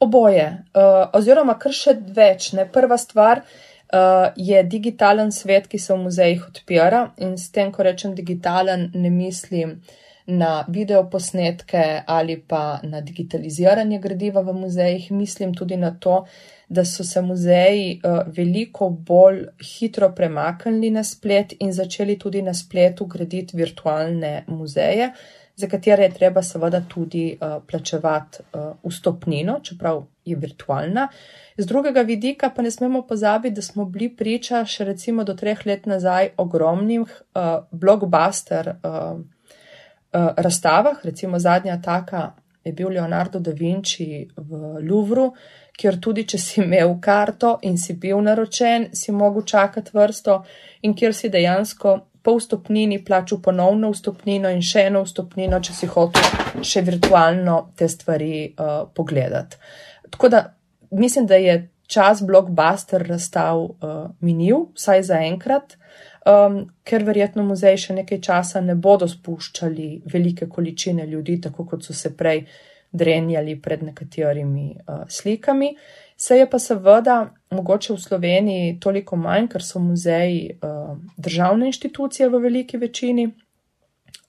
[0.00, 2.52] Oboje, uh, oziroma kar še več.
[2.56, 2.64] Ne?
[2.72, 7.84] Prva stvar uh, je digitalen svet, ki se v muzejih odpira in s tem, ko
[7.84, 9.78] rečem digitalen, ne mislim
[10.26, 16.24] na videoposnetke ali pa na digitaliziranje gradiva v muzejih, mislim tudi na to,
[16.68, 22.54] da so se muzeji uh, veliko bolj hitro premaknili na splet in začeli tudi na
[22.54, 25.12] spletu graditi virtualne muzeje,
[25.56, 31.08] za katere je treba seveda tudi uh, plačevati uh, vstopnino, čeprav je virtualna.
[31.56, 35.66] Z drugega vidika pa ne smemo pozabiti, da smo bili priča še recimo do treh
[35.66, 42.32] let nazaj ogromnim uh, blockbuster uh, uh, razstavah, recimo zadnja taka
[42.64, 45.32] je bil Leonardo da Vinci v Louvru,
[45.78, 50.42] kjer tudi, če si imel karto in si bil naročen, si mogel čakati vrsto
[50.86, 55.90] in kjer si dejansko po vstopnini plačal ponovno vstopnino in še eno vstopnino, če si
[55.92, 59.60] hotel še virtualno te stvari uh, pogledati.
[60.08, 60.44] Tako da
[60.90, 61.58] mislim, da je
[61.90, 65.76] čas blockbuster razstav uh, minil, vsaj za enkrat.
[66.24, 71.84] Um, ker verjetno muzej še nekaj časa ne bodo spuščali velike količine ljudi, tako kot
[71.84, 72.54] so se prej uh,
[72.94, 75.74] drenjali pred nekaterimi uh, slikami.
[76.16, 77.16] Se je pa seveda
[77.50, 83.26] mogoče v Sloveniji toliko manj, ker so muzeji uh, državne inštitucije v veliki večini.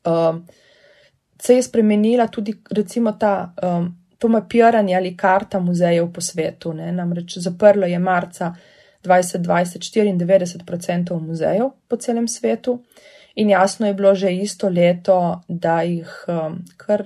[0.05, 0.41] Uh,
[1.41, 6.73] se je spremenila tudi recimo ta, um, to mapiranje ali karta muzejev po svetu.
[6.73, 6.91] Ne?
[6.91, 8.53] Namreč zaprlo je marca
[9.03, 12.79] 2020 94% muzejev po celem svetu.
[13.35, 17.03] In jasno je bilo že isto leto, da jih um, kar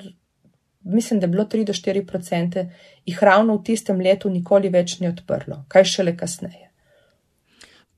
[0.84, 2.66] mislim, da je bilo 3 do 4 odstotke,
[3.06, 6.69] jih ravno v tistem letu nikoli več ni odprlo, kaj šele kasneje.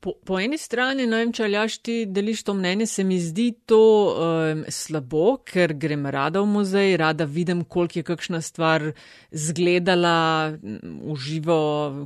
[0.02, 3.78] Po, po eni strani, no če aljaš ti deliš to mnenje, se mi zdi to
[4.10, 8.88] um, slabo, ker grem rada v muzej, rada vidim, koliko je kakšna stvar
[9.30, 11.58] zgledala v živo,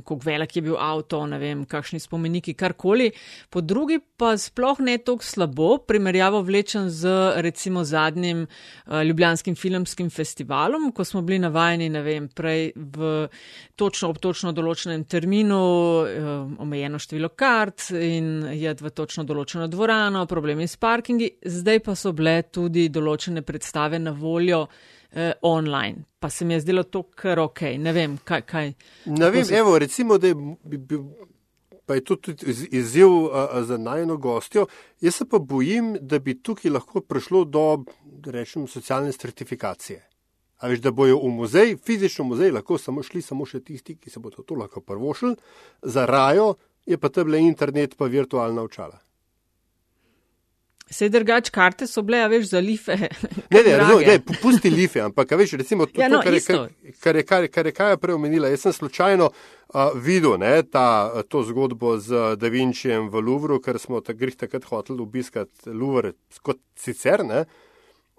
[0.05, 3.07] koliko velik je bil avto, ne vem, kakšni spomeniki, karkoli.
[3.49, 10.13] Po drugi pa sploh ne toliko slabo, primerjavo vlečem z recimo zadnjim uh, Ljubljanskim filmskim
[10.13, 13.25] festivalom, ko smo bili navajeni, ne vem, prej v
[13.73, 15.65] točno ob točno določenem terminu,
[16.05, 21.95] um, omejeno število kart in je v točno določeno dvorano, problemi s parkingi, zdaj pa
[21.95, 24.65] so bile tudi določene predstave na voljo
[25.11, 26.05] eh, online.
[26.19, 28.45] Pa se mi je zdelo to kar ok, ne vem, kaj.
[28.47, 28.73] kaj
[29.05, 29.55] ne vem, se...
[29.55, 30.99] evo, recimo, da je, bi, bi,
[31.87, 33.31] pa je to tudi izziv uh,
[33.63, 34.67] za najno gostjo.
[35.01, 37.83] Jaz se pa bojim, da bi tukaj lahko prišlo do,
[38.25, 40.03] rečem, socialne stratifikacije.
[40.57, 44.09] A veš, da bojo v muzej, fizično muzej, lahko samo šli samo še tisti, ki
[44.09, 45.35] se bodo to lahko prvošili,
[45.81, 46.55] za rajo,
[46.87, 48.99] je pa tam le internet, pa virtualna očala.
[50.89, 52.95] Se drugač, karte so bile, veš, za life.
[53.53, 56.93] ne, ne, razumem, ne, pusti life, ampak veš, recimo to, ja, no, to kar, je,
[57.03, 58.47] kar, kar, kar je Kaja prej omenila.
[58.47, 63.81] Jaz sem slučajno uh, videl ne, ta, to zgodbo z Da Vincijem v Louvru, ker
[63.83, 67.25] smo ta grih takrat hoteli obiskati Louvre kot sicer.
[67.27, 67.43] Ne,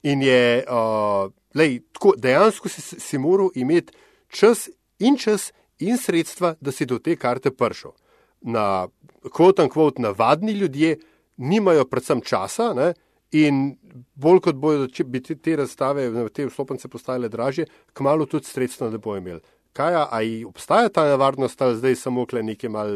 [0.04, 3.96] in je, uh, lej, tako, dejansko si, si moral imeti
[4.28, 4.68] čas
[5.00, 7.96] in čas in sredstva, da si do te karte prišel
[8.40, 8.88] na
[9.32, 10.96] kvot in kvot navadni ljudje
[11.36, 12.92] nimajo predvsem časa ne,
[13.32, 13.76] in
[14.14, 18.90] bolj kot bojo, če bi te, te razstave, te vstopnice postale dražje, kmalo tudi sredstva
[18.90, 19.40] ne bojo imeli.
[19.76, 22.94] Kaj, a obstaja ta nevarnost, ali zdaj samo kle nekaj mal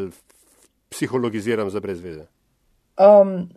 [0.91, 2.25] psihologiziram za brezveze?
[2.99, 3.47] Um,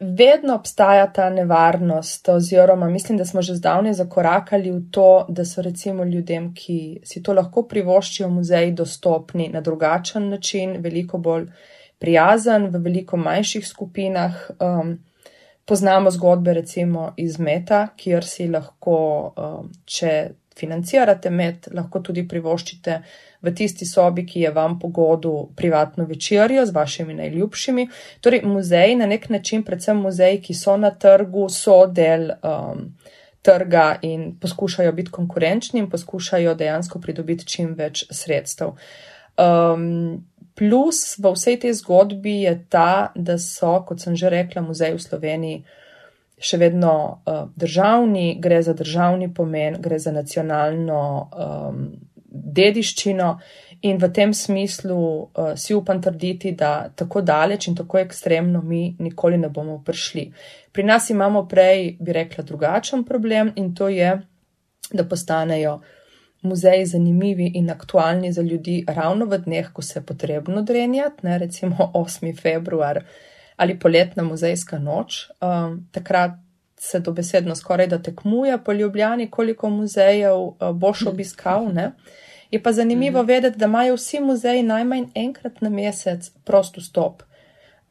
[0.00, 5.62] vedno obstaja ta nevarnost, oziroma mislim, da smo že zdavnaj zakorakali v to, da so
[5.62, 11.46] recimo ljudem, ki si to lahko privoščijo v muzeji, dostopni na drugačen način, veliko bolj
[11.98, 14.50] prijazen, v veliko manjših skupinah.
[14.58, 14.98] Um,
[15.64, 18.96] poznamo zgodbe recimo iz Meta, kjer si lahko,
[19.36, 23.00] um, če financirate Met, lahko tudi privoščite
[23.40, 27.86] v tisti sobi, ki je vam pogodu privatno večerjo z vašimi najljubšimi.
[28.20, 32.90] Torej, muzeji na nek način, predvsem muzeji, ki so na trgu, so del um,
[33.42, 38.76] trga in poskušajo biti konkurenčni in poskušajo dejansko pridobiti čim več sredstev.
[39.40, 44.98] Um, plus v vsej tej zgodbi je ta, da so, kot sem že rekla, muzeji
[44.98, 45.62] v Sloveniji
[46.40, 51.82] še vedno uh, državni, gre za državni pomen, gre za nacionalno um,
[52.30, 53.28] dediščino
[53.82, 58.96] in v tem smislu uh, si upam trditi, da tako daleč in tako ekstremno mi
[58.98, 60.26] nikoli ne bomo prišli.
[60.72, 64.18] Pri nas imamo prej, bi rekla, drugačen problem in to je,
[64.90, 65.80] da postanejo
[66.42, 71.38] muzeji zanimivi in aktualni za ljudi ravno v dneh, ko se je potrebno drenjati, ne
[71.38, 72.40] recimo 8.
[72.40, 73.04] februar
[73.60, 75.28] ali poletna muzejska noč.
[75.40, 76.30] Um, takrat
[76.80, 81.68] se dobesedno skoraj da tekmuje po Ljubljani, koliko muzejev uh, boš obiskal.
[81.72, 81.92] Ne?
[82.50, 83.28] Je pa zanimivo mhm.
[83.28, 87.22] vedeti, da imajo vsi muzeji najmanj enkrat na mesec prost vstop.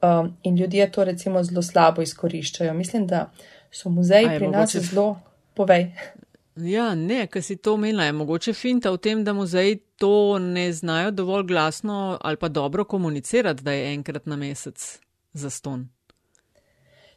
[0.02, 2.74] Um, in ljudje to recimo zelo slabo izkoriščajo.
[2.74, 3.30] Mislim, da
[3.72, 4.88] so muzeji pri nas mogoče...
[4.88, 5.20] zelo
[5.54, 5.92] povej.
[6.56, 10.72] Ja, ne, ker si to omenila, je mogoče finta v tem, da muzeji to ne
[10.74, 15.00] znajo dovolj glasno ali pa dobro komunicirati, da je enkrat na mesec
[15.34, 15.90] za ston.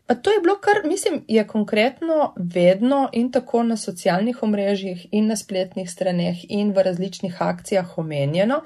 [0.07, 5.27] Pa to je bilo kar, mislim, je konkretno vedno in tako na socialnih omrežjih in
[5.27, 8.63] na spletnih straneh in v različnih akcijah omenjeno,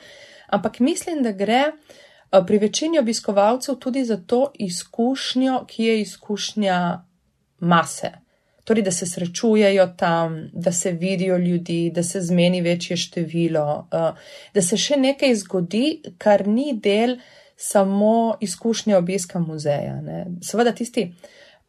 [0.47, 7.05] ampak mislim, da gre eh, pri večini obiskovalcev tudi za to izkušnjo, ki je izkušnja
[7.59, 8.11] mase.
[8.65, 14.13] Torej, da se srečujejo tam, da se vidijo ljudi, da se zmeni večje število, eh,
[14.55, 17.19] da se še nekaj zgodi, kar ni del
[17.57, 20.01] samo izkušnje obiska muzeja.
[20.01, 20.27] Ne.
[20.43, 21.13] Seveda tisti,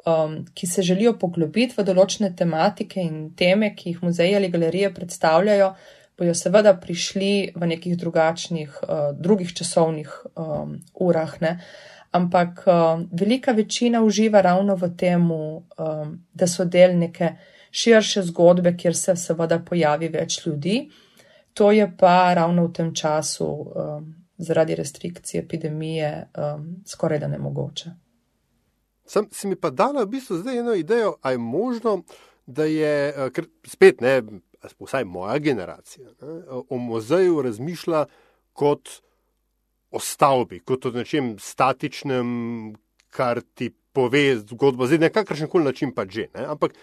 [0.06, 4.94] um, ki se želijo poglobiti v določene tematike in teme, ki jih muzeji ali galerije
[4.94, 5.74] predstavljajo,
[6.18, 11.38] bojo seveda prišli v nekih drugačnih, uh, drugih časovnih um, urah.
[11.42, 11.58] Ne.
[12.12, 17.36] Ampak uh, velika večina uživa ravno v tem, um, da so del neke
[17.72, 20.88] širše zgodbe, kjer se seveda pojavi več ljudi.
[21.54, 27.90] To je pa ravno v tem času um, zaradi restrikcije epidemije um, skoraj da nemogoče.
[29.06, 32.02] Sam si mi pa dala v bistvu zdaj eno idejo, a je možno,
[32.46, 34.22] da je, eh, ker spet ne,
[34.80, 38.06] vsaj moja generacija, ne, o muzeju razmišlja
[38.54, 38.90] kot
[39.92, 42.28] o stavbi, kot o nečem statičnem,
[43.10, 46.28] kar ti pove zgodbo, zdaj na kakršen koli način pa že.
[46.36, 46.74] Ne, ampak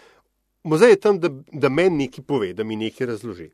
[0.65, 3.51] muzej je tam, da, da meni nekaj pove, da mi nekaj razloži.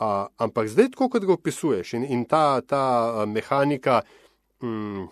[0.00, 3.98] Uh, ampak zdaj, tako kot ga opisuješ, in, in ta, ta mehanika
[4.64, 5.10] um,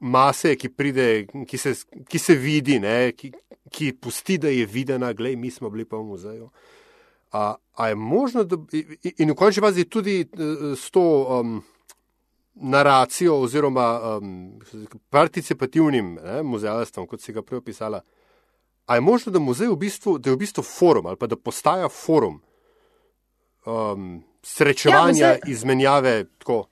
[0.00, 1.06] mase, ki pride,
[1.48, 1.72] ki se,
[2.04, 3.30] ki se vidi, ne, ki,
[3.72, 6.50] ki pusti, da je videna, gledaj, mi smo bili pa v muzeju.
[7.32, 11.06] A, a je možno, da in v končni fazi tudi uh, s to
[11.40, 11.56] um,
[12.60, 14.34] naracijo oziroma um,
[15.08, 18.02] participativnim ne, muzealstvom, kot si ga prej opisala,
[18.84, 21.40] a je možno, da, muzej v bistvu, da je v bistvu forum ali pa da
[21.40, 22.42] postaja forum
[23.66, 26.24] um, srečevanja, ja, izmenjave.
[26.38, 26.66] Tako.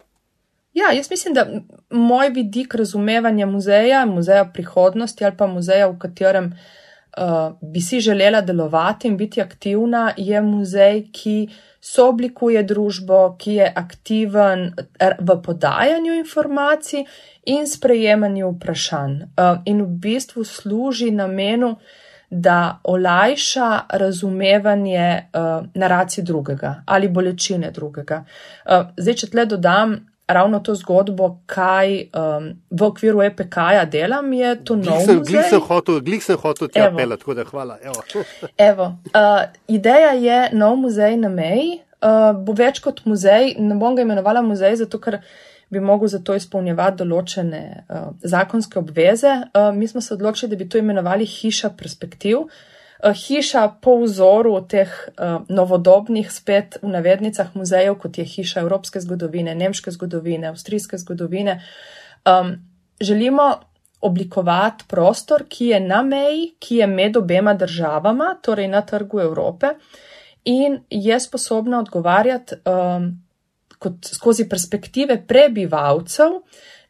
[0.72, 1.46] Ja, jaz mislim, da
[1.90, 8.40] moj vidik razumevanja muzeja, muzeja prihodnosti ali pa muzeja, v katerem uh, bi si želela
[8.40, 11.48] delovati in biti aktivna, je muzej, ki
[11.81, 14.72] sooblikuje družbo, ki je aktiven
[15.20, 17.05] v podajanju informacij
[17.46, 21.77] in sprejemanju vprašanj uh, in v bistvu služi namenu,
[22.31, 28.25] da olajša razumevanje uh, naracije drugega ali bolečine drugega.
[28.64, 29.97] Uh, zdaj, če tle dodam
[30.29, 35.23] ravno to zgodbo, kaj um, v okviru EPK-ja delam, je to nov muzej.
[36.05, 37.79] Glik sem hotel tja pelati, tako da hvala.
[37.83, 38.05] Evo.
[38.71, 41.79] Evo, uh, ideja je nov muzej na meji.
[41.99, 45.19] Uh, bo več kot muzej, ne bom ga imenovala muzej, zato ker
[45.68, 49.35] bi mogel za to izpolnjevati določene uh, zakonske obveze.
[49.52, 52.46] Uh, mi smo se odločili, da bi to imenovali hiša perspektiv.
[52.46, 59.00] Uh, hiša po vzoru teh uh, novodobnih, spet v navednicah muzejev, kot je hiša evropske
[59.04, 61.61] zgodovine, nemške zgodovine, avstrijske zgodovine.
[62.24, 62.57] Um,
[63.00, 63.52] želimo
[64.00, 69.74] oblikovati prostor, ki je na meji, ki je med obema državama, torej na trgu Evrope.
[70.44, 73.28] In je sposobna odgovarjati um,
[73.79, 76.41] kot skozi perspektive prebivalcev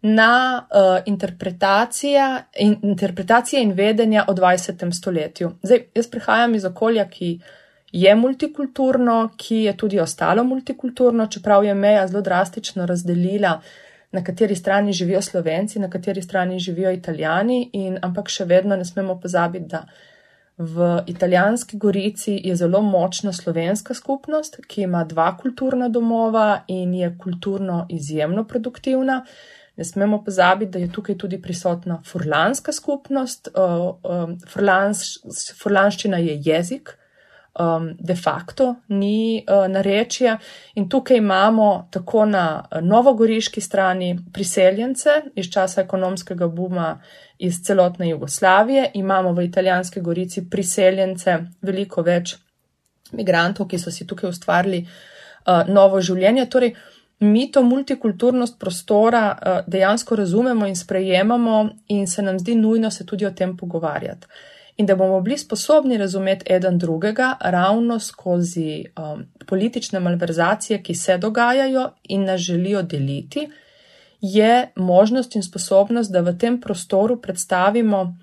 [0.02, 4.92] na uh, interpretacije, in, interpretacije in vedenja o 20.
[4.94, 5.50] stoletju.
[5.62, 7.40] Zdaj, jaz prihajam iz okolja, ki
[7.92, 13.60] je multikulturno, ki je tudi ostalo multikulturno, čeprav je meja zelo drastično razdelila,
[14.12, 18.84] na kateri strani živijo slovenci, na kateri strani živijo italijani, in, ampak še vedno ne
[18.84, 19.82] smemo pozabiti, da
[20.58, 27.18] v italijanski Gorici je zelo močna slovenska skupnost, ki ima dva kulturna domova in je
[27.18, 29.24] kulturno izjemno produktivna.
[29.76, 33.48] Ne smemo pozabiti, da je tukaj tudi prisotna furlanska skupnost.
[35.62, 36.98] Furlanščina je jezik,
[37.98, 40.36] de facto ni narečje.
[40.74, 47.00] In tukaj imamo tako na novogoriški strani priseljence iz časa ekonomskega buma
[47.38, 52.36] iz celotne Jugoslavije, imamo v italijanski gorici priseljence, veliko več
[53.12, 54.84] migrantov, ki so si tukaj ustvarili
[55.68, 56.46] novo življenje.
[56.50, 56.74] Torej,
[57.20, 63.06] mi to multikulturnost prostora uh, dejansko razumemo in sprejemamo, in se nam zdi nujno se
[63.06, 64.26] tudi o tem pogovarjati.
[64.78, 71.18] In da bomo bili sposobni razumeti eden drugega ravno skozi um, politične malverzacije, ki se
[71.18, 73.48] dogajajo in nas želijo deliti,
[74.20, 78.16] je možnost in sposobnost, da v tem prostoru predstavimo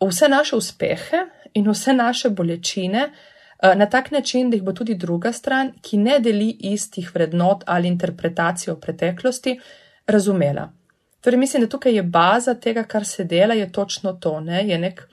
[0.00, 3.10] vse naše uspehe in vse naše bolečine,
[3.64, 7.62] Eh, na tak način, da jih bo tudi druga stran, ki ne deli istih vrednot
[7.66, 9.60] ali interpretacijo o preteklosti,
[10.06, 10.72] razumela.
[11.20, 14.68] Torej, mislim, da tukaj je baza tega, kar se dela, je točno to, ne?
[14.68, 15.08] je nek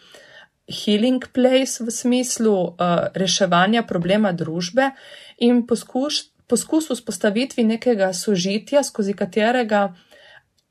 [0.71, 4.91] healing place v smislu uh, reševanja problema družbe
[5.37, 9.93] in poskuš, poskus vzpostavitvi nekega sožitja, skozi katerega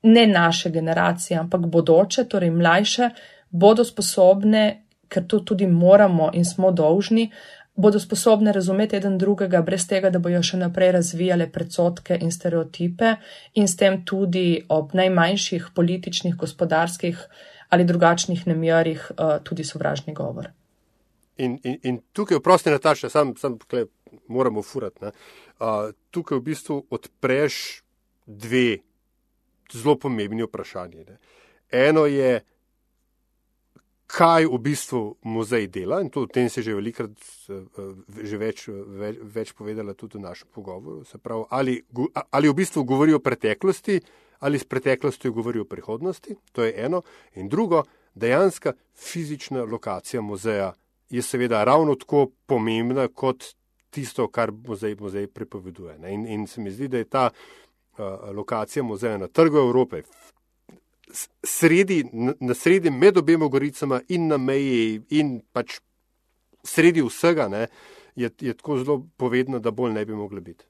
[0.03, 3.09] ne naše generacije, ampak bodoče, torej mlajše,
[3.51, 9.61] bodo sposobne, ker to tudi moramo in smo dolžni, uh, bodo sposobne razumeti eden drugega,
[9.61, 13.15] brez tega, da bojo še naprej razvijale predsotke in stereotipe
[13.55, 17.23] in s tem tudi ob najmanjših političnih, gospodarskih
[17.71, 20.51] ali drugačnih nemirih uh, tudi sovražni govor.
[21.37, 23.87] In, in, in tukaj, oprosti, Nataša, sam, sam tukaj
[24.27, 25.05] moramo furati.
[25.05, 27.81] Uh, tukaj v bistvu odpreš
[28.25, 28.81] dve
[29.71, 31.05] zelo pomembni vprašanje.
[31.07, 31.17] Ne?
[31.71, 32.41] Eno je,
[34.11, 37.11] kaj v bistvu muzej dela in to, o tem se je že velikrat
[37.49, 41.05] eh, že več, več, več povedala tudi v našem pogovoru.
[41.23, 41.79] Pravi, ali,
[42.31, 44.01] ali v bistvu govori o preteklosti
[44.41, 47.01] ali s preteklostjo govori o prihodnosti, to je eno.
[47.35, 47.83] In drugo,
[48.15, 50.73] dejanska fizična lokacija muzeja
[51.09, 53.43] je seveda ravno tako pomembna kot
[53.89, 55.99] tisto, kar muzej, muzej prepoveduje.
[56.09, 60.01] In, in se mi zdi, da je ta uh, lokacija muzeja na trgu Evrope,
[61.43, 62.05] sredi,
[62.39, 65.79] na sredi med obema goricama in na meji, in pač
[66.63, 67.67] sredi vsega, ne,
[68.15, 70.65] je, je tako zelo povedno, da bolj ne bi mogli biti.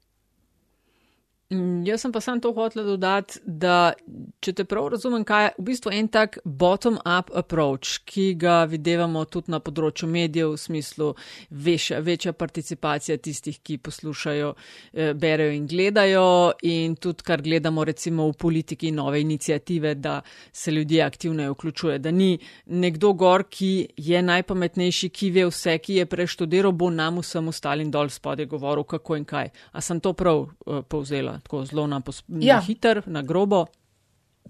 [1.52, 3.92] Mm, jaz sem pa sam to hotel dodati, da
[4.40, 9.26] če te prav razumem, kaj je v bistvu en tak bottom-up approach, ki ga videvamo
[9.28, 11.10] tudi na področju medijev, v smislu
[11.52, 14.54] večja, večja participacija tistih, ki poslušajo,
[14.94, 20.22] eh, berejo in gledajo, in tudi kar gledamo recimo v politiki nove inicijative, da
[20.54, 26.00] se ljudje aktivno vključuje, da ni nekdo gor, ki je najpametnejši, ki ve vse, ki
[26.00, 29.52] je preštudiral, bo nam vsem ostalim dol spodaj govoril, kako in kaj.
[29.74, 31.41] A sem to prav uh, povzela?
[31.42, 32.56] Tako zelo na, ja.
[32.56, 33.66] na hiter, na grobo.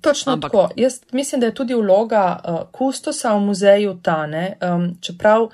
[0.02, 0.52] Točno Ampak...
[0.52, 0.70] tako.
[0.76, 4.58] Jaz mislim, da je tudi vloga uh, kustosa v muzeju ta, ne?
[4.62, 5.50] Um, čeprav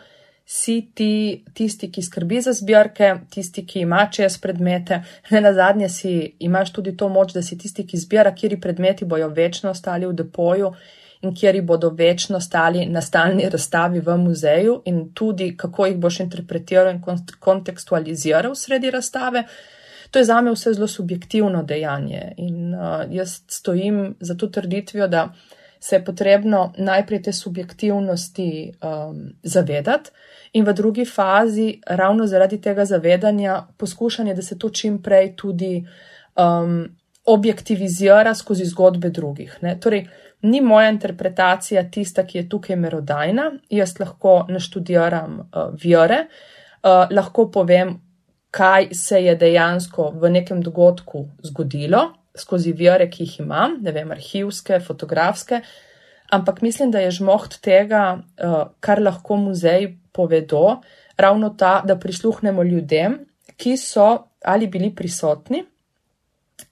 [0.45, 5.89] si ti tisti, ki skrbi za zbirke, tisti, ki ima čez predmete, ne na zadnje
[5.89, 10.07] si imaš tudi to moč, da si tisti, ki zbira, kjeri predmeti bojo večno ostali
[10.07, 10.71] v depoju
[11.21, 16.19] in kjeri bodo večno stali na stalni razstavi v muzeju in tudi kako jih boš
[16.19, 17.01] interpretiral in
[17.39, 19.43] kontekstualiziral sredi razstave.
[20.17, 25.07] To je za me vse zelo subjektivno dejanje in uh, jaz stojim za to trditvijo,
[25.07, 25.33] da
[25.79, 30.09] se je potrebno najprej te subjektivnosti um, zavedati
[30.53, 35.85] in v drugi fazi, ravno zaradi tega zavedanja, poskušanje, da se to čim prej tudi
[36.35, 36.87] um,
[37.25, 39.57] objektivizira skozi zgodbe drugih.
[39.61, 39.79] Ne?
[39.79, 40.07] Torej,
[40.41, 47.51] ni moja interpretacija tista, ki je tukaj merodajna, jaz lahko naštudiram uh, vire, uh, lahko
[47.51, 47.99] povem,
[48.51, 54.11] kaj se je dejansko v nekem dogodku zgodilo, skozi vire, ki jih imam, ne vem,
[54.11, 55.61] arhivske, fotografske,
[56.31, 60.81] ampak mislim, da je žmoht tega, eh, kar lahko muzej povedo,
[61.17, 63.19] ravno ta, da prisluhnemo ljudem,
[63.57, 65.63] ki so ali bili prisotni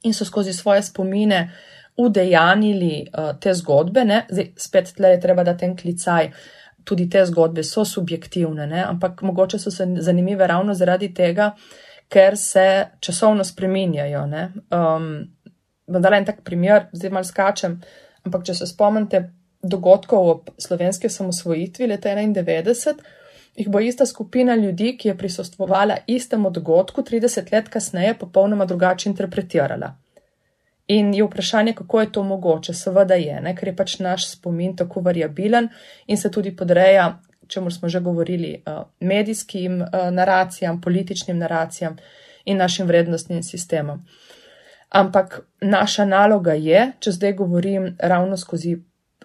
[0.03, 1.51] in so skozi svoje spomine
[1.97, 4.25] udejanili uh, te zgodbe, ne?
[4.29, 6.31] zdaj spet tle je treba dati en klicaj.
[6.85, 8.83] Tudi te zgodbe so subjektivne, ne?
[8.85, 11.51] ampak mogoče so zanimive ravno zaradi tega,
[12.09, 12.65] ker se
[13.01, 14.21] časovno spreminjajo.
[14.69, 15.07] Um,
[15.87, 17.79] bom dala en tak primer, zdaj mal skačem,
[18.25, 19.23] ampak če se spomnite
[19.65, 23.01] dogodkov ob slovenski samosvojitvi leta 91,
[23.55, 29.09] jih bo ista skupina ljudi, ki je prisostvovala istemu dogodku 30 let kasneje, popolnoma drugače
[29.09, 29.95] interpretirala.
[30.87, 32.73] In je vprašanje, kako je to mogoče.
[32.73, 33.55] Seveda je, ne?
[33.55, 35.69] ker je pač naš spomin tako variabilen
[36.07, 41.97] in se tudi podreja, čemu smo že govorili, uh, medijskim uh, naracijam, političnim naracijam
[42.45, 44.05] in našim vrednostnim sistemom.
[44.89, 48.75] Ampak naša naloga je, če zdaj govorim ravno skozi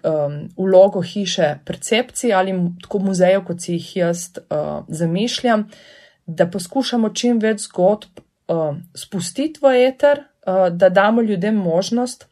[0.03, 5.69] um, vlogo hiše percepcij ali tako muzejev, kot si jih jaz uh, zamišljam,
[6.25, 12.27] da poskušamo čim več zgodb uh, spustiti v eter, uh, da damo ljudem možnost,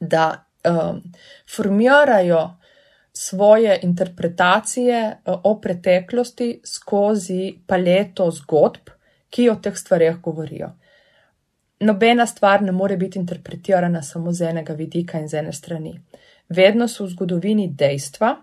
[0.00, 0.96] da uh,
[1.56, 2.56] formirajo
[3.12, 8.90] svoje interpretacije uh, o preteklosti skozi paleto zgodb,
[9.30, 10.70] ki o teh stvarih govorijo.
[11.80, 16.00] Nobena stvar ne more biti interpretirana samo z enega vidika in z ene strani.
[16.48, 18.36] Vedno so v zgodovini dejstva,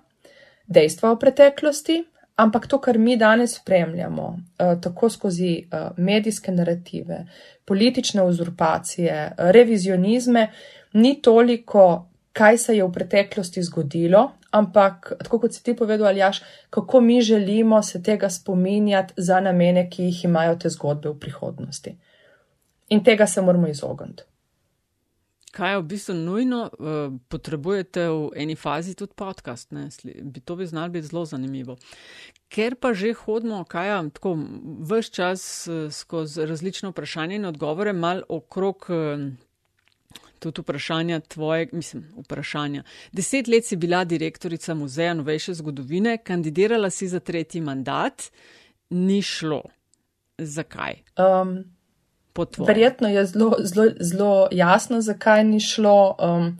[0.68, 2.04] dejstva o preteklosti,
[2.40, 4.28] ampak to, kar mi danes spremljamo,
[4.60, 7.26] eh, tako skozi eh, medijske narative,
[7.66, 10.48] politične uzurpacije, revizionizme,
[10.94, 16.42] ni toliko, kaj se je v preteklosti zgodilo, ampak, tako kot si ti povedal, Aljaš,
[16.70, 21.96] kako mi želimo se tega spominjati za namene, ki jih imajo te zgodbe v prihodnosti.
[22.90, 24.24] In tega se moramo izogniti.
[25.52, 29.90] Kaj je v bistvu nujno, uh, potrebujete v eni fazi tudi podcast, ne?
[30.22, 31.78] bi to bi znalo biti zelo zanimivo.
[32.50, 34.38] Ker pa že hodimo, kaj je tako,
[34.86, 38.86] vse čas uh, skozi različne vprašanja in odgovore, mal okrog.
[38.90, 39.30] Uh,
[40.40, 42.84] Tudi vprašanja tvoje, mislim, vprašanja.
[43.12, 48.32] Deset let si bila direktorica Muzeja novejše zgodovine, kandidirala si za tretji mandat,
[48.90, 49.62] ni šlo.
[50.38, 51.04] Zakaj?
[51.20, 51.66] Um,
[52.68, 56.16] Verjetno je zelo, zelo, zelo jasno, zakaj ni šlo.
[56.20, 56.60] Um,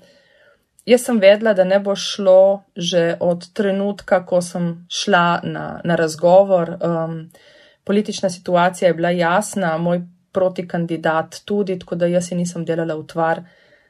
[0.86, 5.96] jaz sem vedela, da ne bo šlo že od trenutka, ko sem šla na, na
[5.96, 6.78] razgovor.
[6.82, 7.30] Um,
[7.84, 10.02] politična situacija je bila jasna, moj
[10.32, 13.42] protikandidat tudi, tako da jaz si nisem delala utvar,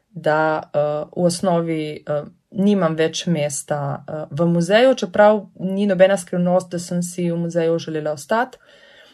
[0.10, 6.72] da uh, v osnovi uh, nimam več mesta uh, v muzeju, čeprav ni nobena skrivnost,
[6.72, 8.58] da sem si v muzeju želela ostati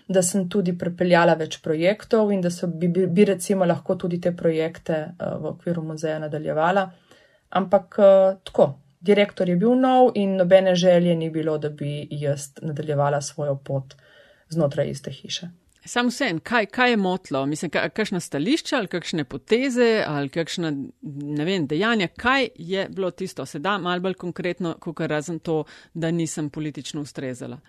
[0.08, 4.36] da sem tudi prepeljala več projektov in da so bi, bi recimo lahko tudi te
[4.38, 6.86] projekte uh, v okviru muzeja nadaljevala.
[7.56, 12.52] Ampak uh, tako, direktor je bil nov in nobene želje ni bilo, da bi jaz
[12.62, 13.96] nadaljevala svojo pot
[14.50, 15.50] znotraj iste hiše.
[15.86, 17.46] Sam vsem, kaj, kaj je motlo?
[17.46, 20.72] Mislim, kakšna stališča ali kakšne poteze ali kakšna,
[21.38, 25.64] ne vem, dejanja, kaj je bilo tisto, se da mal bolj konkretno, kot razen to,
[25.94, 27.60] da nisem politično ustrezala.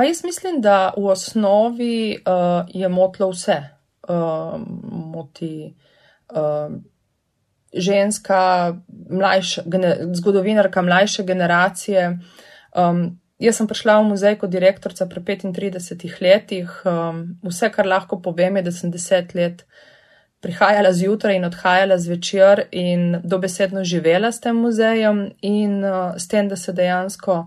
[0.00, 3.56] Ma jaz mislim, da v osnovi uh, je motlo vse.
[4.08, 4.60] Uh,
[5.12, 5.76] moti
[6.32, 6.72] uh,
[7.72, 8.76] ženska,
[9.10, 12.18] mlajša, gener, zgodovinarka mlajše generacije.
[12.72, 16.80] Um, jaz sem prišla v muzej kot direktorica pri 35 letih.
[16.88, 19.66] Um, vse, kar lahko povem, je, da sem 10 let
[20.40, 26.48] prihajala zjutraj in odhajala zvečer in dobesedno živela s tem muzejem in uh, s tem,
[26.48, 27.44] da se dejansko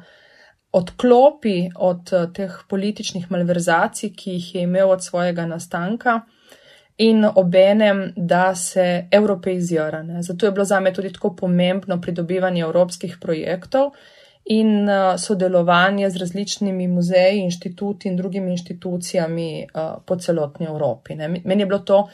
[0.74, 6.22] odklopi od uh, teh političnih malverzacij, ki jih je imel od svojega nastanka,
[6.98, 10.04] in obenem, da se evropeizira.
[10.04, 10.22] Ne.
[10.22, 13.92] Zato je bilo za me tudi tako pomembno pridobivanje evropskih projektov
[14.46, 21.16] in uh, sodelovanje z različnimi muzeji, inštituti in drugimi inštitucijami uh, po celotni Evropi.
[21.16, 21.28] Ne.
[21.28, 22.08] Meni je bilo to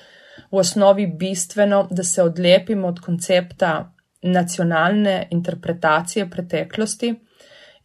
[0.51, 7.15] v osnovi bistveno, da se odlepimo od koncepta nacionalne interpretacije preteklosti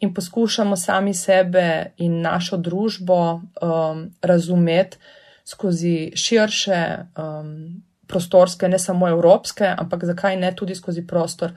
[0.05, 4.97] in poskušamo sami sebe in našo družbo um, razumeti
[5.45, 11.53] skozi širše um, prostorske, ne samo evropske, ampak zakaj ne tudi skozi prostor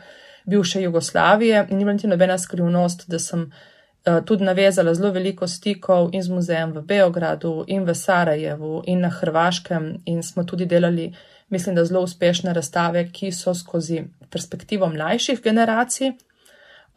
[0.46, 1.68] bivše Jugoslavije.
[1.70, 6.72] Ni bila nobena skrivnost, da sem uh, tudi navezala zelo veliko stikov in z muzejem
[6.72, 11.14] v Beogradu in v Sarajevu in na Hrvaškem in smo tudi delali,
[11.50, 16.12] mislim, da zelo uspešne razstave, ki so skozi perspektivo mlajših generacij.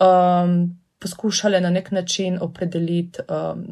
[0.01, 3.65] Um, poskušale na nek način opredeliti um,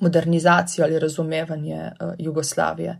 [0.00, 2.98] modernizacijo ali razumevanje uh, Jugoslavije.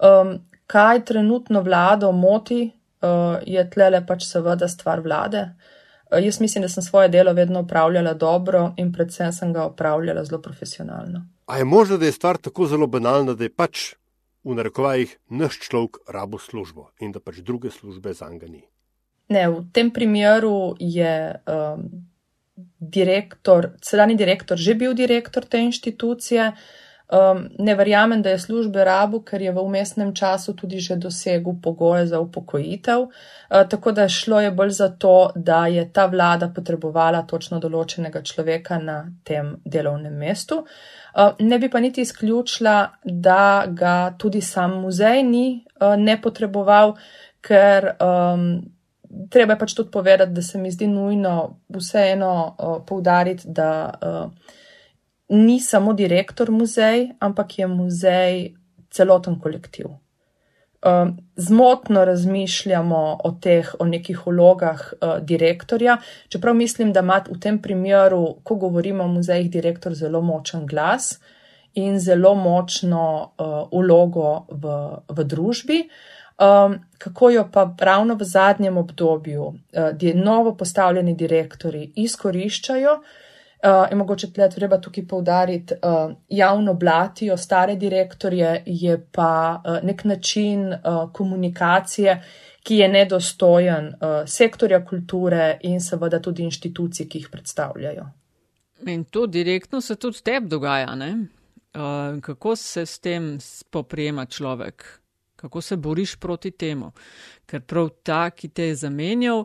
[0.00, 2.70] Um, kaj trenutno vlado moti,
[3.02, 5.42] uh, je tlele pač seveda stvar vlade.
[6.10, 10.24] Uh, jaz mislim, da sem svoje delo vedno upravljala dobro in predvsem sem ga upravljala
[10.24, 11.26] zelo profesionalno.
[11.46, 13.94] A je možno, da je stvar tako zelo banalna, da je pač
[14.44, 18.62] v narekovajih naš človek rabo službo in da pač druge službe za njega ni?
[19.28, 21.42] Ne, v tem primeru je.
[21.46, 22.09] Um,
[22.78, 26.52] direktor, sedajni direktor že bil direktor te inštitucije.
[27.10, 31.56] Um, ne verjamem, da je službe rabu, ker je v umestnem času tudi že dosegel
[31.62, 33.00] pogoje za upokojitev.
[33.00, 33.10] Uh,
[33.68, 38.78] tako da šlo je bolj za to, da je ta vlada potrebovala točno določenega človeka
[38.78, 40.62] na tem delovnem mestu.
[40.62, 46.94] Uh, ne bi pa niti izključila, da ga tudi sam muzej ni uh, ne potreboval,
[47.42, 48.62] ker um,
[49.30, 53.70] treba je pač tudi povedati, da se mi zdi nujno vseeno uh, poudariti, da.
[54.02, 54.56] Uh,
[55.30, 58.54] ni samo direktor muzej, ampak je muzej
[58.90, 59.86] celoten kolektiv.
[60.80, 65.98] Um, zmotno razmišljamo o teh, o nekih vlogah uh, direktorja,
[66.28, 71.18] čeprav mislim, da ima v tem primeru, ko govorimo o muzejih, direktor zelo močen glas
[71.74, 73.04] in zelo močno
[73.38, 75.82] uh, vlogo v, v družbi.
[76.40, 83.98] Um, kako jo pa ravno v zadnjem obdobju uh, novo postavljeni direktori izkoriščajo, uh, in
[83.98, 90.72] mogoče tle treba tukaj povdariti, uh, javno blatijo stare direktorje, je pa uh, nek način
[90.72, 92.22] uh, komunikacije,
[92.62, 98.06] ki je nedostojen uh, sektorja kulture in seveda tudi inštitucij, ki jih predstavljajo.
[98.86, 104.99] In to direktno se tudi tebi dogaja, uh, kako se s tem spoprijema človek,
[105.40, 106.92] kako se boriš proti temu,
[107.46, 109.44] ker prav ta, ki te je zamenjal,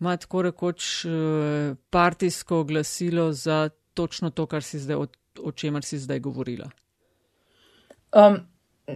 [0.00, 5.06] ima tako rekoč eh, partijsko glasilo za točno to, kar si zdaj, o,
[5.42, 6.68] o čemer si zdaj govorila?
[8.12, 8.36] Um,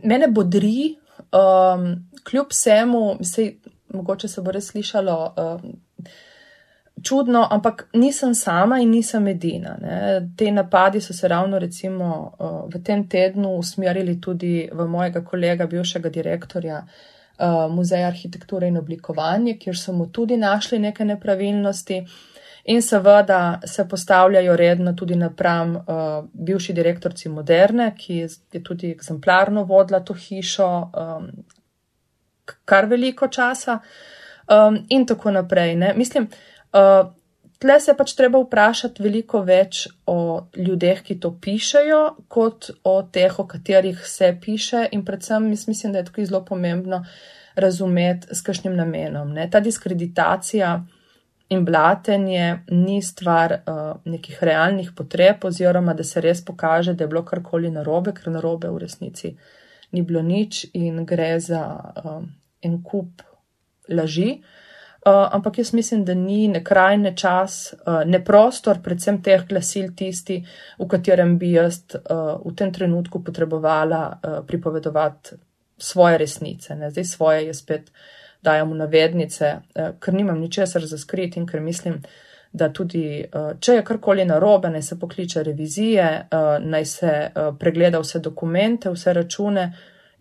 [0.03, 0.97] mene bodri,
[1.33, 1.89] um,
[2.25, 3.55] kljub vsemu, se,
[3.95, 5.77] mogoče se bo res slišalo um,
[7.03, 9.77] čudno, ampak nisem sama in nisem edina.
[9.81, 10.29] Ne.
[10.37, 15.67] Te napadi so se ravno recimo uh, v tem tednu usmerili tudi v mojega kolega,
[15.67, 22.05] bivšega direktorja uh, uh, Muzej arhitekture in oblikovanje, kjer so mu tudi našli neke nepravilnosti.
[22.65, 25.83] In seveda se postavljajo redno tudi napram uh,
[26.33, 28.17] bivši direktorci Moderne, ki
[28.53, 31.29] je tudi exemplarno vodila to hišo um,
[32.65, 33.79] kar veliko časa
[34.49, 35.77] um, in tako naprej.
[35.77, 35.93] Ne?
[35.97, 36.54] Mislim, uh,
[37.65, 40.19] tle se pač treba vprašati veliko več o
[40.57, 44.89] ljudeh, ki to pišejo, kot o teh, o katerih se piše.
[44.93, 47.05] In predvsem mislim, da je tukaj zelo pomembno
[47.57, 49.33] razumeti, s kakšnim namenom.
[49.33, 49.47] Ne?
[49.51, 50.75] Ta diskreditacija
[51.55, 57.13] in blatenje ni stvar uh, nekih realnih potreb, oziroma da se res pokaže, da je
[57.13, 59.37] bilo karkoli narobe, ker narobe v resnici
[59.95, 61.63] ni bilo nič in gre za
[62.03, 62.21] uh,
[62.65, 63.23] en kup
[63.89, 64.41] laži.
[64.41, 64.64] Uh,
[65.05, 69.91] ampak jaz mislim, da ni ne kraj, ne čas, uh, ne prostor, predvsem teh glasil
[69.97, 70.39] tisti,
[70.79, 75.37] v katerem bi jaz uh, v tem trenutku potrebovala uh, pripovedovati
[75.79, 76.77] svoje resnice.
[76.77, 76.91] Ne?
[76.91, 77.93] Zdaj svoje je spet
[78.43, 82.01] dajem v navednice, uh, ker nimam ničesar za skriti in ker mislim,
[82.53, 87.57] da tudi, uh, če je karkoli narobe, naj se pokliče revizije, uh, naj se uh,
[87.59, 89.73] pregleda vse dokumente, vse račune.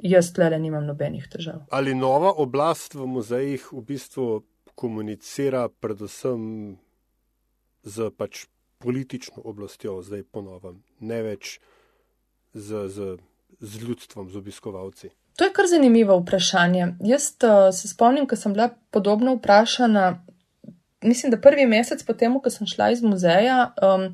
[0.03, 1.61] Jaz tle nimam nobenih težav.
[1.71, 4.41] Ali nova oblast v muzejih v bistvu
[4.75, 6.77] komunicira predvsem
[7.83, 8.45] z pač
[8.83, 11.57] politično oblastjo, zdaj ponovem, ne več
[12.53, 13.15] z, z,
[13.59, 15.11] z ljudstvom, z obiskovalci.
[15.37, 16.87] To je kar zanimivo vprašanje.
[17.07, 20.19] Jaz uh, se spomnim, ko sem bila podobno vprašana,
[21.01, 24.09] mislim, da prvi mesec potem, ko sem šla iz muzeja, um,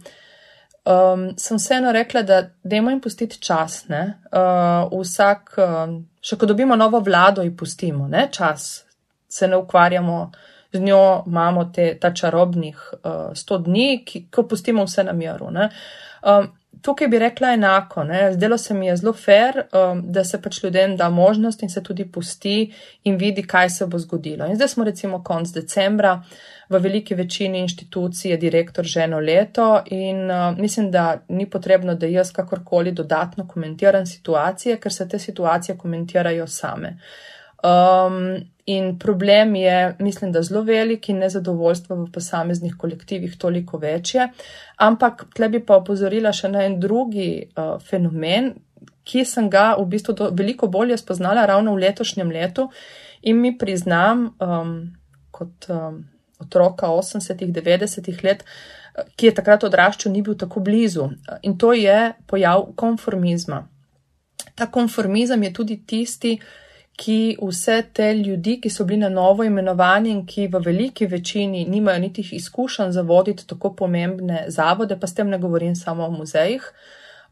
[0.85, 3.83] um, sem vseeno rekla, da dajmo jim pustiti čas.
[3.89, 8.29] Uh, vsak, uh, še ko dobimo novo vlado, jim pustimo ne?
[8.31, 8.85] čas,
[9.29, 10.31] se ne ukvarjamo
[10.71, 15.49] z njo imamo te, ta čarobnih uh, 100 dni, ki, ko pustimo vse na miru.
[15.49, 16.49] Um,
[16.81, 18.03] tukaj bi rekla enako.
[18.03, 18.33] Ne?
[18.33, 21.83] Zdelo se mi je zelo fair, um, da se pač ljudem da možnost in se
[21.83, 22.73] tudi pusti
[23.03, 24.45] in vidi, kaj se bo zgodilo.
[24.45, 26.21] In zdaj smo recimo konc decembra.
[26.69, 31.95] V veliki večini inštitucij je direktor že eno leto in uh, mislim, da ni potrebno,
[31.95, 36.97] da jaz kakorkoli dodatno komentiram situacije, ker se te situacije komentirajo same.
[37.63, 44.27] Um, In problem je, mislim, da zelo velik in nezadovoljstvo v posameznih kolektivih toliko večje.
[44.77, 48.51] Ampak tle bi pa opozorila še na en drugi uh, fenomen,
[49.03, 52.67] ki sem ga v bistvu do, veliko bolje spoznala ravno v letošnjem letu
[53.25, 54.77] in mi priznam, um,
[55.33, 56.03] kot um,
[56.37, 58.45] otroka 80-ih, 90-ih let,
[59.17, 61.09] ki je takrat odraščal, ni bil tako blizu.
[61.41, 63.63] In to je pojav konformizma.
[64.53, 66.37] Ta konformizem je tudi tisti,
[66.99, 71.63] ki vse te ljudi, ki so bili na novo imenovani in ki v veliki večini
[71.65, 76.11] nimajo niti izkušenj za voditi tako pomembne zavode, pa s tem ne govorim samo o
[76.11, 76.65] muzejih,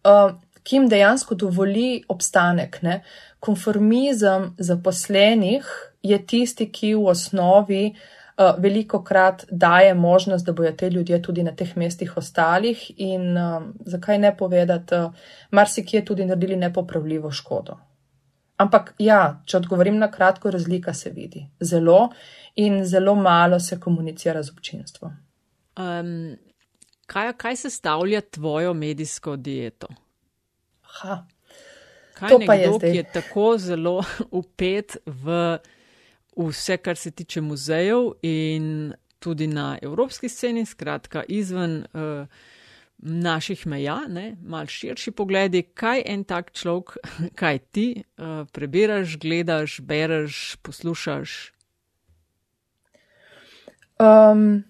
[0.07, 0.31] uh,
[0.63, 2.79] ki jim dejansko dovoli obstanek.
[2.81, 3.01] Ne?
[3.39, 5.67] Konformizem zaposlenih
[6.03, 11.43] je tisti, ki v osnovi uh, veliko krat daje možnost, da bojo te ljudje tudi
[11.43, 15.11] na teh mestih ostalih in um, zakaj ne povedati, uh,
[15.51, 17.77] marsikje tudi naredili nepopravljivo škodo.
[18.57, 21.43] Ampak ja, če odgovorim na kratko, razlika se vidi.
[21.61, 22.09] Zelo
[22.55, 25.13] in zelo malo se komunicira z občinstvom.
[25.77, 26.35] Um,
[27.05, 29.87] kaj, kaj se stavlja tvojo medijsko dieto?
[31.01, 31.25] Ha.
[32.17, 32.91] Kaj to nekdo, je zdaj.
[32.91, 33.97] Ki je tako zelo
[34.41, 35.57] upet v
[36.37, 42.27] vse, kar se tiče muzejev in tudi na evropski sceni, skratka izven uh,
[42.97, 46.97] naših meja, ne, mal širši pogledi, kaj en tak človek,
[47.39, 51.53] kaj ti uh, prebiraš, gledaš, bereš, poslušaš.
[53.99, 54.63] Um,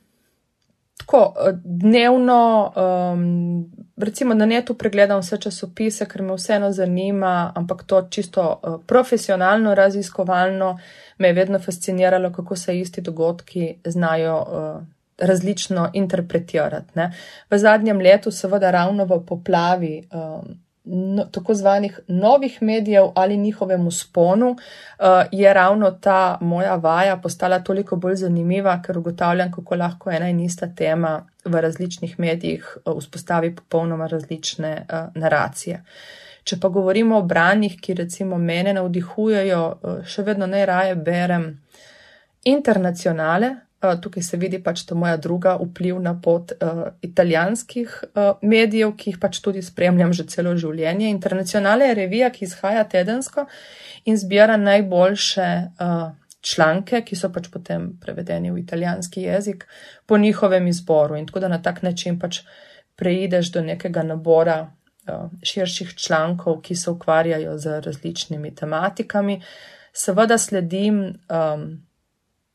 [0.97, 3.65] tako, dnevno, um,
[3.97, 9.75] recimo na netu pregledam vse časopise, ker me vseeno zanima, ampak to čisto uh, profesionalno,
[9.75, 10.77] raziskovalno
[11.17, 16.91] me je vedno fasciniralo, kako se isti dogodki znajo uh, različno interpretirati.
[16.95, 17.11] Ne.
[17.49, 20.07] V zadnjem letu, seveda, ravno v poplavi.
[20.11, 27.17] Um, no, tako zvanih novih medijev ali njihovemu sponu, uh, je ravno ta moja vaja
[27.17, 32.77] postala toliko bolj zanimiva, ker ugotavljam, kako lahko ena in ista tema v različnih medijih
[32.85, 35.83] uh, vzpostavi popolnoma različne uh, naracije.
[36.43, 39.63] Če pa govorimo o branjih, ki recimo mene navdihujejo,
[40.07, 41.49] še vedno najraje berem
[42.43, 43.66] internacionale, Eh,
[44.01, 49.19] tukaj se vidi pač to moja druga vplivna pot uh, italijanskih uh, medijev, ki jih
[49.21, 51.09] pač tudi spremljam že celo življenje.
[51.09, 53.45] Internacionale je revija, ki izhaja tedensko
[54.05, 56.09] in zbira najboljše uh,
[56.41, 59.67] članke, ki so pač potem prevedeni v italijanski jezik
[60.05, 61.15] po njihovem izboru.
[61.15, 62.41] In tako da na tak način pač
[62.97, 69.41] preideš do nekega nabora uh, širših člankov, ki se ukvarjajo z različnimi tematikami.
[69.93, 71.19] Seveda sledim.
[71.29, 71.86] Um,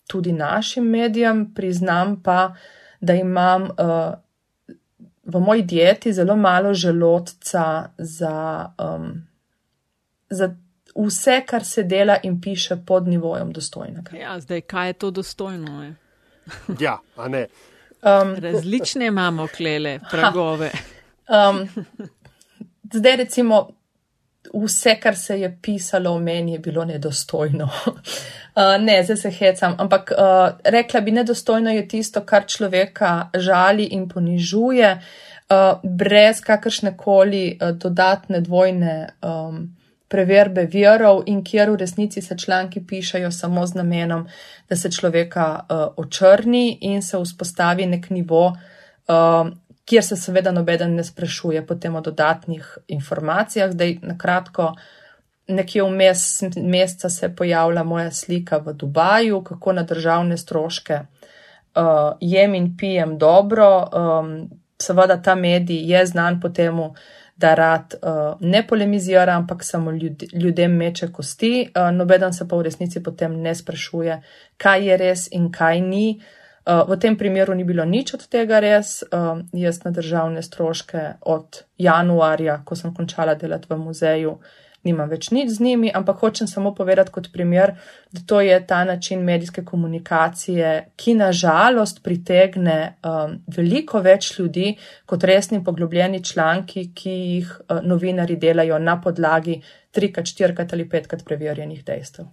[0.06, 2.54] tudi našim medijem, priznam pa,
[3.00, 4.14] da imam uh,
[5.24, 9.26] v moji dieti zelo malo želodca za, um,
[10.30, 10.54] za
[10.96, 14.16] vse, kar se dela in piše pod nivojem dostojnega.
[14.16, 15.84] Ja, zdaj, kaj je to dostojno?
[15.84, 15.94] Je?
[16.80, 17.46] ja, a ne.
[18.02, 20.70] Um, Različne imamo klele, pragove.
[21.28, 21.68] Um,
[22.92, 23.68] zdaj, recimo,
[24.54, 27.68] vse, kar se je pisalo o meni, je bilo nedostojno.
[28.54, 33.86] Uh, ne, zdaj se hecam, ampak uh, rekla bi, nedostojno je tisto, kar človeka žali
[33.96, 39.62] in ponižuje, uh, brez kakršne koli uh, dodatne dvojne um,
[40.08, 44.28] preverbe virov in kjer v resnici se članki pišajo samo z namenom,
[44.68, 48.46] da se človeka uh, očrni in se vzpostavi nek nivo,
[49.08, 49.48] uh,
[49.84, 53.72] kjer se seveda nobeden ne sprašuje potem o dodatnih informacijah.
[53.72, 55.01] Zdaj, na kratko, uh,
[55.48, 61.00] nekje vmes meseca se pojavlja moja slika v Dubaju, kako na državne stroške
[61.74, 63.88] uh, jem in pijem dobro.
[63.92, 66.94] Um, seveda ta medij je znan po temu,
[67.36, 71.70] da rad uh, ne polemizira, ampak samo ljud, ljudem meče kosti.
[71.74, 74.22] Uh, nobeden se pa v resnici potem ne sprašuje,
[74.56, 76.20] kaj je res in kaj ni.
[76.66, 79.02] Uh, v tem primeru ni bilo nič od tega res.
[79.02, 85.08] Uh, jaz na državne stroške od januarja, ko sem končala delati v muzeju, uh, nimam
[85.10, 87.74] več nič z njimi, ampak hočem samo povedati kot primer,
[88.12, 94.76] da to je ta način medijske komunikacije, ki nažalost pritegne um, veliko več ljudi
[95.06, 99.60] kot resni poglobljeni članki, ki jih uh, novinari delajo na podlagi
[99.92, 102.30] trikrat, štirikrat ali petkrat preverjenih dejstev.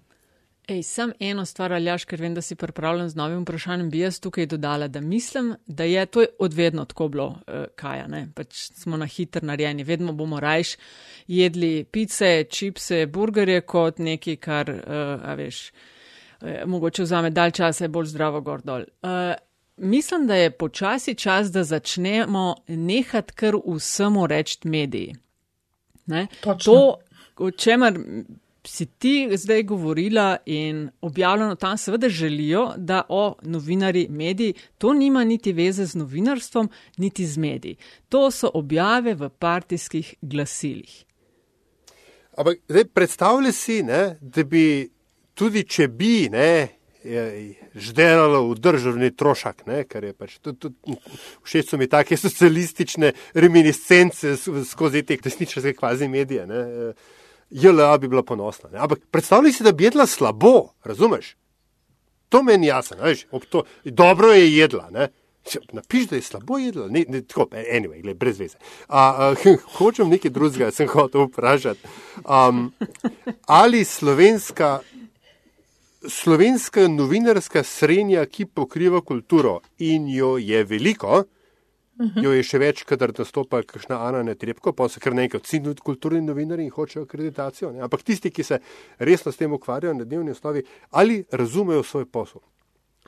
[0.69, 4.19] Ej, sem eno stvar, Aljaš, ker vem, da si pripravljen z novim vprašanjem, bi jaz
[4.21, 8.97] tukaj dodala, da mislim, da je to odvedno tako bilo, uh, kaj ne, pač smo
[8.97, 10.75] na hitro narejeni, vedno bomo rajš
[11.27, 15.71] jedli pice, čipse, burgerje kot nekaj, kar, uh, a veš,
[16.41, 18.85] uh, mogoče vzame dalj časa, je bolj zdravo gor dol.
[19.01, 19.33] Uh,
[19.77, 25.15] mislim, da je počasi čas, da začnemo nehat kar vsemu reči mediji.
[26.05, 26.27] Ne?
[26.65, 26.99] To,
[27.37, 27.97] o čemer
[28.69, 35.23] si ti zdaj govorila in objavljeno tam, seveda želijo, da o novinari mediji, to nima
[35.23, 37.75] niti veze z novinarstvom, niti z mediji.
[38.09, 41.05] To so objave v partijskih glasilih.
[42.37, 44.89] Ampak zdaj predstavljaj si, ne, da bi
[45.33, 46.67] tudi če bi ne.
[47.75, 50.33] Ždelalo v državni trošak, ne, kar je pač
[51.47, 54.35] všeč so mi take socialistične reminiscence
[54.67, 56.43] skozi te resnične kvazi medije.
[56.47, 56.59] Ne.
[57.49, 58.69] JLA bi bila ponosna.
[58.69, 58.79] Ne?
[58.79, 61.35] Ampak predstavljaj si, da bi jedla slabo, razumeš?
[62.29, 64.89] To meni jasno, veš, to, dobro je jedla.
[64.91, 65.07] Ne?
[65.71, 68.57] Napiš, da je slabo jedla, ne, ne, tako, anyway, gled, brez veze.
[68.87, 69.35] A, a,
[69.77, 71.79] hočem nekaj drugega, sem hotel vprašati.
[72.25, 72.71] Um,
[73.45, 74.79] ali slovenska
[76.07, 81.23] slovenska novinarska srednja, ki pokriva kulturo in jo je veliko,
[81.99, 82.23] -huh.
[82.23, 86.21] Jo je še več, kadar nastopa kakšna Ana Netrebko, pa se kar nekaj vsi kulturni
[86.21, 87.71] novinari in hočejo akreditacijo.
[87.71, 87.81] Ne?
[87.81, 88.59] Ampak tisti, ki se
[88.99, 92.41] resno s tem ukvarjajo na dnevni osnovi, ali razumejo svoj posel.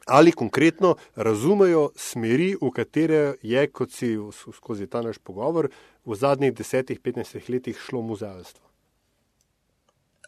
[0.08, 4.18] Ali konkretno razumejo smeri, v katere je, kot si
[4.54, 5.70] skozi ta naš pogovor,
[6.06, 8.66] v zadnjih 10-15 letih šlo muzealstvo?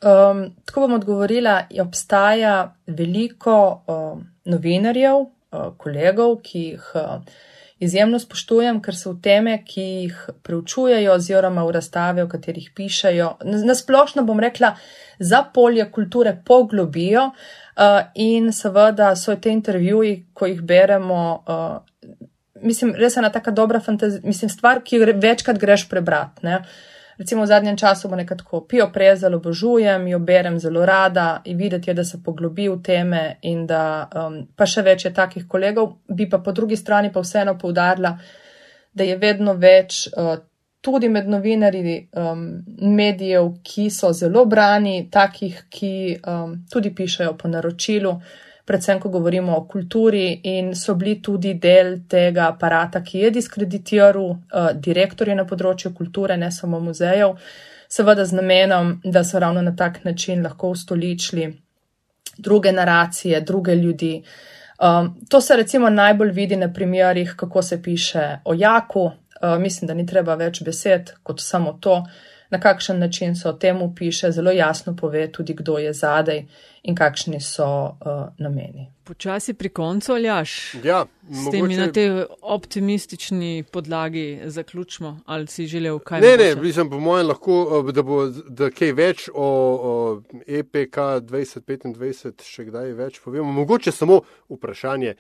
[0.03, 7.24] Um, tako bom odgovorila, obstaja veliko um, novinarjev, uh, kolegov, ki jih uh,
[7.84, 14.24] izjemno spoštujem, ker so teme, ki jih preučujejo, oziroma v razstave, v katerih pišajo, nasplošno
[14.28, 14.76] bom rekla,
[15.20, 17.32] za polje kulture poglobijo.
[17.74, 22.18] Uh, in seveda so te intervjuji, ko jih beremo, uh,
[22.62, 26.46] mislim, res je ena taka dobra fantazija, mislim, stvar, ki jo večkrat greš prebrati.
[27.14, 31.41] Uh, recimo v zadnjem času bo nekako pijo prej, zelo obožujem, jo berem zelo rada
[31.45, 35.14] in videti je, da se poglobi v teme in da um, pa še več je
[35.14, 38.18] takih kolegov, bi pa po drugi strani pa vseeno poudarila,
[38.93, 40.38] da je vedno več uh,
[40.84, 45.93] tudi med novinarji um, medijev, ki so zelo brani, takih, ki
[46.28, 48.18] um, tudi pišajo po naročilu
[48.66, 54.24] predvsem, ko govorimo o kulturi, in so bili tudi del tega aparata, ki je diskreditiral
[54.24, 57.36] uh, direktorje na področju kulture, ne samo muzejev,
[57.91, 61.51] seveda z namenom, da so ravno na tak način lahko ustoličili
[62.38, 64.24] druge naracije, druge ljudi.
[64.80, 69.03] Um, to se recimo najbolj vidi na primerih, kako se piše o Jaku.
[69.03, 72.03] Uh, mislim, da ni treba več besed kot samo to,
[72.49, 76.45] na kakšen način se o tem piše, zelo jasno pove tudi, kdo je zadej
[76.84, 78.90] in kakšni so uh, nameni.
[79.04, 80.76] Počasi pri koncu, aljaš.
[80.84, 86.22] Ja, s temi na tej optimistični podlagi zaključimo, ali si želel kaj?
[86.22, 86.56] Ne, mogoče?
[86.56, 89.48] ne, mislim, po mojem lahko, uh, da bo da kaj več o,
[89.92, 89.94] o
[90.48, 93.52] EPK 2025 še kdaj več povemo.
[93.52, 94.20] Mogoče samo
[94.52, 95.16] vprašanje,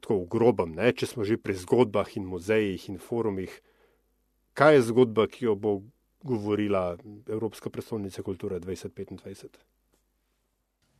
[0.00, 3.54] tako v grobem, ne, če smo že pri zgodbah in muzejih in forumih,
[4.56, 5.78] kaj je zgodba, ki jo bo
[6.26, 6.98] govorila
[7.28, 9.56] Evropska prestolnica kulture 2025?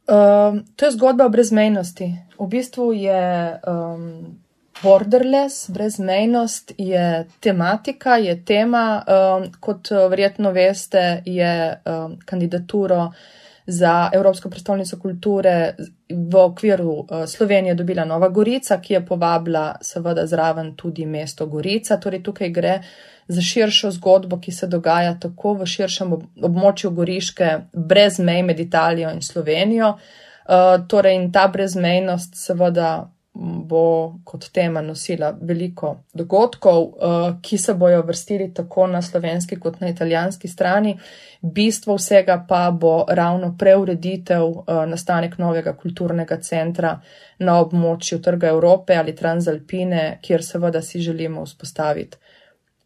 [0.06, 2.14] Um, to je zgodba o brezmejnosti.
[2.38, 4.38] V bistvu je um,
[4.82, 13.10] borderless, brezmejnost je tematika, je tema, um, kot verjetno veste, je um, kandidaturo
[13.66, 15.74] za Evropsko prestolnico kulture
[16.10, 21.96] v okviru uh, Slovenije dobila Nova Gorica, ki je povabila seveda zraven tudi mesto Gorica.
[21.96, 22.78] Torej tukaj gre
[23.28, 29.10] za širšo zgodbo, ki se dogaja tako v širšem območju Goriške, brez mej med Italijo
[29.10, 29.96] in Slovenijo.
[30.46, 37.74] Uh, torej, in ta brezmejnost seveda bo kot tema nosila veliko dogodkov, uh, ki se
[37.74, 40.96] bojo vrstili tako na slovenski kot na italijanski strani.
[41.42, 47.00] Bistvo vsega pa bo ravno preureditev, uh, nastanek novega kulturnega centra
[47.38, 52.16] na območju Trga Evrope ali Transalpine, kjer seveda si želimo vzpostaviti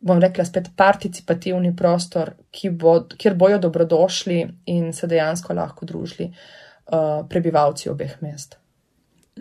[0.01, 2.33] bom rekla, spet participativni prostor,
[2.73, 8.57] bo, kjer bojo dobrodošli in se dejansko lahko družili uh, prebivalci obeh mest.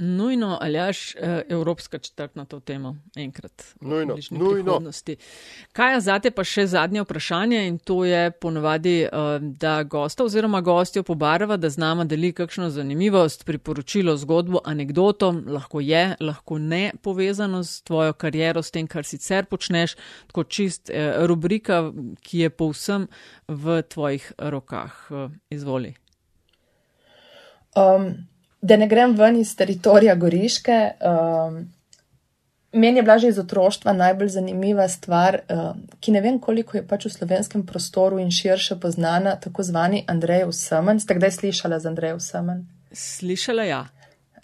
[0.02, 3.64] Nujno, aljaš, eh, evropska četrt na to temo, enkrat.
[3.82, 4.80] Nujno, nujno.
[5.72, 9.10] Kaj je zate pa še zadnje vprašanje in to je ponovadi, eh,
[9.42, 15.80] da gosta oziroma gostjo pobarva, da z nama deli kakšno zanimivost, priporočilo, zgodbo, anegdoto, lahko
[15.80, 19.98] je, lahko ne povezano s tvojo kariero, s tem, kar sicer počneš,
[20.28, 21.92] tako čist eh, rubrika,
[22.22, 23.08] ki je povsem
[23.48, 24.96] v tvojih rokah.
[25.50, 25.94] Izvoli.
[27.76, 28.29] Um
[28.62, 30.80] da ne grem ven iz teritorija Goriške.
[31.00, 31.60] Um,
[32.72, 36.88] meni je bila že iz otroštva najbolj zanimiva stvar, um, ki ne vem, koliko je
[36.88, 41.00] pač v slovenskem prostoru in širše poznana, tako zvani Andrej Vsemen.
[41.00, 42.68] Ste kdaj slišali za Andrej Vsemen?
[42.92, 43.86] Slišala, ja.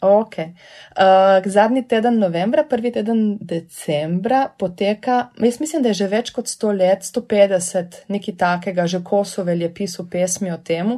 [0.01, 0.35] Ok.
[0.39, 6.47] Uh, zadnji teden novembra, prvi teden decembra poteka, jaz mislim, da je že več kot
[6.51, 10.97] 100 let, 150, nekaj takega, že Kosovel je pisal pesmi o tem,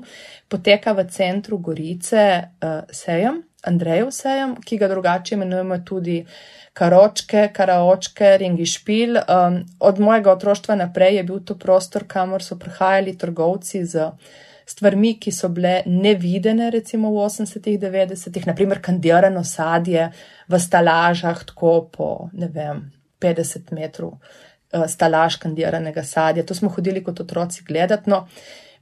[0.49, 2.23] poteka v centru Gorice
[2.63, 6.21] uh, sejem, Andrejev sejem, ki ga drugače imenujemo tudi
[6.77, 9.17] karočke, karaočke, ringišpil.
[9.17, 14.11] Um, od mojega otroštva naprej je bil to prostor, kamor so prihajali trgovci z
[14.67, 20.09] stvarmi, ki so bile nevidene, recimo v 80-ih, 90-ih, naprimer kandirano sadje
[20.47, 22.83] v stalažah, tako po ne vem,
[23.23, 26.45] 50 metrov uh, stalaž kandiranega sadja.
[26.45, 28.09] To smo hodili kot otroci gledati.
[28.09, 28.25] No,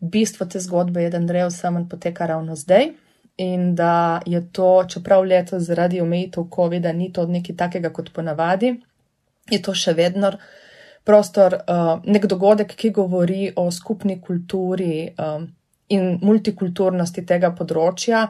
[0.01, 2.89] bistvo te zgodbe je, da Andrej Osamen poteka ravno zdaj.
[3.37, 8.69] In da je to, čeprav leto zaradi omejitev COVID-a ni to nekaj takega kot ponavadi,
[9.51, 10.31] je to še vedno
[11.05, 15.45] prostor, uh, nek dogodek, ki govori o skupni kulturi, um,
[15.93, 18.27] in multikulturnosti tega področja.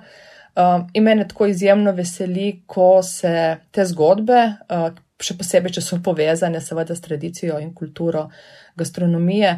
[0.55, 3.31] Um, in mene tako izjemno veseli, ko se
[3.75, 4.87] te zgodbe, uh,
[5.19, 8.29] še posebej, če so povezane seveda s tradicijo in kulturo
[8.79, 9.51] gastronomije,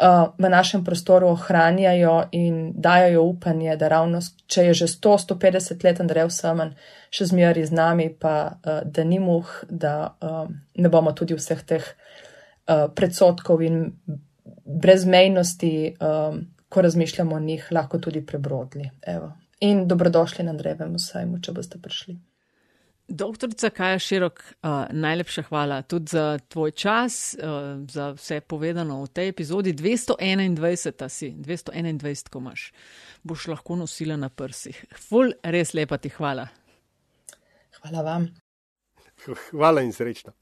[0.00, 6.00] uh, v našem prostoru ohranjajo in dajo upanje, da ravno, če je že 100-150 let
[6.00, 6.74] Andrej Semen
[7.10, 11.60] še zmeraj z nami, pa uh, da ni muh, da um, ne bomo tudi vseh
[11.60, 13.90] teh uh, predsotkov in
[14.64, 18.90] brezmejnosti, um, ko razmišljamo o njih, lahko tudi prebrodli.
[19.06, 19.32] Evo.
[19.60, 22.18] In dobrodošli na Andrejevem vsajmu, če boste prišli.
[23.08, 29.08] Doktorica Kaja Širok, uh, najlepša hvala tudi za tvoj čas, uh, za vse povedano v
[29.08, 29.72] tej epizodi.
[29.72, 32.72] 221, si, 221, ko imaš,
[33.24, 34.84] boš lahko nosila na prsih.
[35.08, 36.50] Ful, res lepa ti hvala.
[37.80, 38.28] Hvala vam.
[39.50, 40.36] Hvala in srečno.